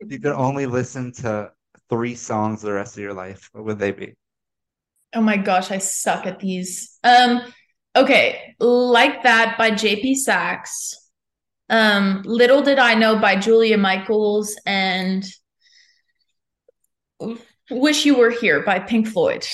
you 0.00 0.20
could 0.20 0.32
only 0.32 0.66
listen 0.66 1.12
to 1.14 1.50
three 1.88 2.14
songs 2.14 2.62
the 2.62 2.72
rest 2.72 2.96
of 2.96 3.02
your 3.02 3.14
life, 3.14 3.48
what 3.52 3.64
would 3.64 3.78
they 3.78 3.90
be? 3.90 4.14
Oh 5.14 5.20
my 5.20 5.36
gosh, 5.36 5.70
I 5.70 5.78
suck 5.78 6.26
at 6.26 6.38
these. 6.38 6.98
Um, 7.02 7.40
okay, 7.96 8.54
like 8.60 9.22
that 9.24 9.56
by 9.58 9.72
JP 9.72 10.16
Saxe. 10.16 10.96
Um, 11.68 12.22
Little 12.24 12.62
Did 12.62 12.78
I 12.78 12.94
Know 12.94 13.18
by 13.18 13.36
Julia 13.36 13.78
Michaels 13.78 14.56
and 14.66 15.24
Wish 17.70 18.04
You 18.04 18.16
Were 18.16 18.30
Here 18.30 18.62
by 18.62 18.80
Pink 18.80 19.06
Floyd. 19.08 19.46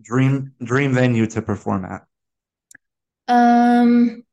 Dream 0.00 0.52
dream 0.62 0.92
venue 0.92 1.26
to 1.26 1.40
perform 1.40 1.86
at. 1.86 2.06
Um 3.28 4.25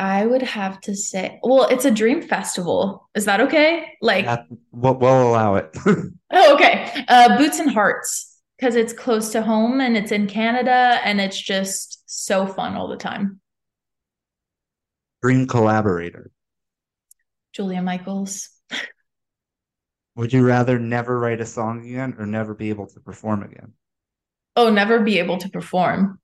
I 0.00 0.24
would 0.24 0.40
have 0.40 0.80
to 0.82 0.96
say, 0.96 1.38
well, 1.42 1.66
it's 1.66 1.84
a 1.84 1.90
dream 1.90 2.22
festival. 2.22 3.10
Is 3.14 3.26
that 3.26 3.38
okay? 3.40 3.98
Like, 4.00 4.24
yeah, 4.24 4.44
we'll, 4.72 4.94
we'll 4.94 5.28
allow 5.28 5.56
it. 5.56 5.76
oh, 5.86 6.54
okay. 6.54 7.04
Uh, 7.06 7.36
Boots 7.36 7.58
and 7.58 7.70
Hearts, 7.70 8.40
because 8.56 8.76
it's 8.76 8.94
close 8.94 9.30
to 9.32 9.42
home 9.42 9.78
and 9.78 9.98
it's 9.98 10.10
in 10.10 10.26
Canada 10.26 10.98
and 11.04 11.20
it's 11.20 11.38
just 11.38 12.02
so 12.06 12.46
fun 12.46 12.76
all 12.76 12.88
the 12.88 12.96
time. 12.96 13.40
Dream 15.22 15.46
collaborator. 15.46 16.30
Julia 17.52 17.82
Michaels. 17.82 18.48
Would 20.16 20.32
you 20.32 20.46
rather 20.46 20.78
never 20.78 21.20
write 21.20 21.42
a 21.42 21.46
song 21.46 21.84
again 21.84 22.16
or 22.18 22.24
never 22.24 22.54
be 22.54 22.70
able 22.70 22.86
to 22.86 23.00
perform 23.00 23.42
again? 23.42 23.74
Oh, 24.56 24.70
never 24.70 25.00
be 25.00 25.18
able 25.18 25.36
to 25.36 25.50
perform. 25.50 26.18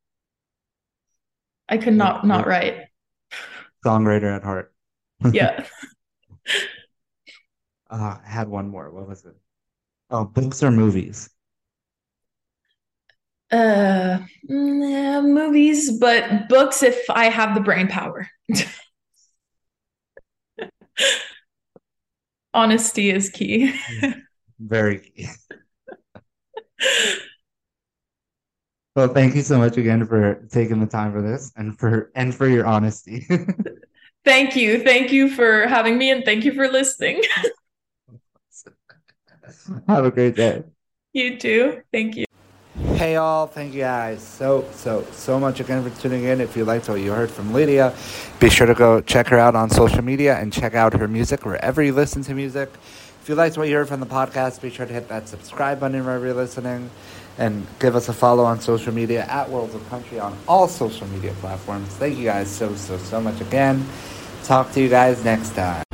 I 1.69 1.77
could 1.77 1.95
not 1.95 2.27
not 2.27 2.47
write 2.47 2.86
songwriter 3.87 4.35
at 4.37 4.43
heart. 4.43 4.75
yeah. 5.33 5.65
uh, 7.91 8.19
I 8.25 8.29
had 8.29 8.49
one 8.49 8.69
more. 8.69 8.91
What 8.91 9.09
was 9.09 9.25
it? 9.25 9.37
Oh, 10.11 10.25
books 10.25 10.63
or 10.63 10.71
movies? 10.71 11.31
Uh, 13.51 14.19
mm, 14.51 14.91
yeah, 14.91 15.21
movies, 15.21 15.99
but 15.99 16.49
books 16.49 16.83
if 16.83 17.09
I 17.11 17.27
have 17.27 17.55
the 17.55 17.61
brain 17.61 17.87
power. 17.89 18.29
Honesty 22.55 23.11
is 23.11 23.29
key. 23.31 23.73
Very 24.59 24.99
key. 25.01 25.29
Well, 28.97 29.09
thank 29.09 29.37
you 29.37 29.43
so 29.43 29.59
much 29.59 29.77
again 29.77 30.07
for 30.07 30.43
taking 30.51 30.81
the 30.81 30.87
time 30.87 31.13
for 31.13 31.21
this 31.21 31.53
and 31.55 31.79
for 31.79 32.11
and 32.15 32.35
for 32.35 32.49
your 32.49 32.65
honesty. 32.67 33.27
thank 34.25 34.57
you. 34.57 34.83
Thank 34.83 35.13
you 35.13 35.29
for 35.29 35.67
having 35.67 35.99
me 35.99 36.11
and 36.11 36.25
thank 36.25 36.47
you 36.47 36.55
for 36.55 36.67
listening. 36.67 37.23
Have 39.87 40.07
a 40.07 40.11
great 40.11 40.35
day. 40.35 40.63
You 41.13 41.39
too. 41.39 41.83
Thank 41.93 42.17
you. 42.17 42.25
Hey 42.95 43.17
all, 43.17 43.47
thank 43.47 43.75
you 43.75 43.81
guys 43.81 44.23
so, 44.23 44.65
so, 44.73 45.07
so 45.13 45.39
much 45.39 45.61
again 45.61 45.83
for 45.89 46.01
tuning 46.01 46.25
in. 46.25 46.41
If 46.41 46.57
you 46.57 46.65
liked 46.65 46.89
what 46.89 47.01
you 47.01 47.13
heard 47.13 47.31
from 47.31 47.53
Lydia, 47.53 47.95
be 48.41 48.49
sure 48.49 48.67
to 48.67 48.75
go 48.75 49.03
check 49.03 49.29
her 49.29 49.39
out 49.39 49.55
on 49.55 49.69
social 49.69 50.03
media 50.03 50.39
and 50.39 50.51
check 50.53 50.75
out 50.75 50.95
her 50.95 51.09
music 51.09 51.45
wherever 51.45 51.83
you 51.83 51.93
listen 51.93 52.23
to 52.23 52.33
music. 52.33 52.71
If 53.21 53.29
you 53.29 53.35
liked 53.35 53.59
what 53.59 53.69
you 53.69 53.75
heard 53.75 53.89
from 53.89 54.01
the 54.01 54.07
podcast, 54.07 54.63
be 54.63 54.71
sure 54.71 54.87
to 54.87 54.93
hit 54.93 55.09
that 55.09 55.29
subscribe 55.29 55.81
button 55.81 56.03
wherever 56.05 56.25
you're 56.25 56.35
listening 56.35 56.91
and 57.39 57.67
give 57.79 57.97
us 57.97 58.09
a 58.09 58.13
follow 58.13 58.45
on 58.45 58.61
social 58.61 58.93
media 58.93 59.25
at 59.27 59.49
Worlds 59.49 59.75
of 59.75 59.89
Country 59.89 60.19
on 60.19 60.37
all 60.49 60.69
social 60.69 61.07
media 61.09 61.33
platforms. 61.41 61.89
Thank 61.97 62.19
you 62.19 62.25
guys 62.25 62.51
so, 62.51 62.75
so, 62.75 62.97
so 62.99 63.21
much 63.21 63.41
again. 63.41 63.87
Talk 64.45 64.73
to 64.73 64.81
you 64.81 64.89
guys 64.89 65.25
next 65.25 65.55
time. 65.55 65.86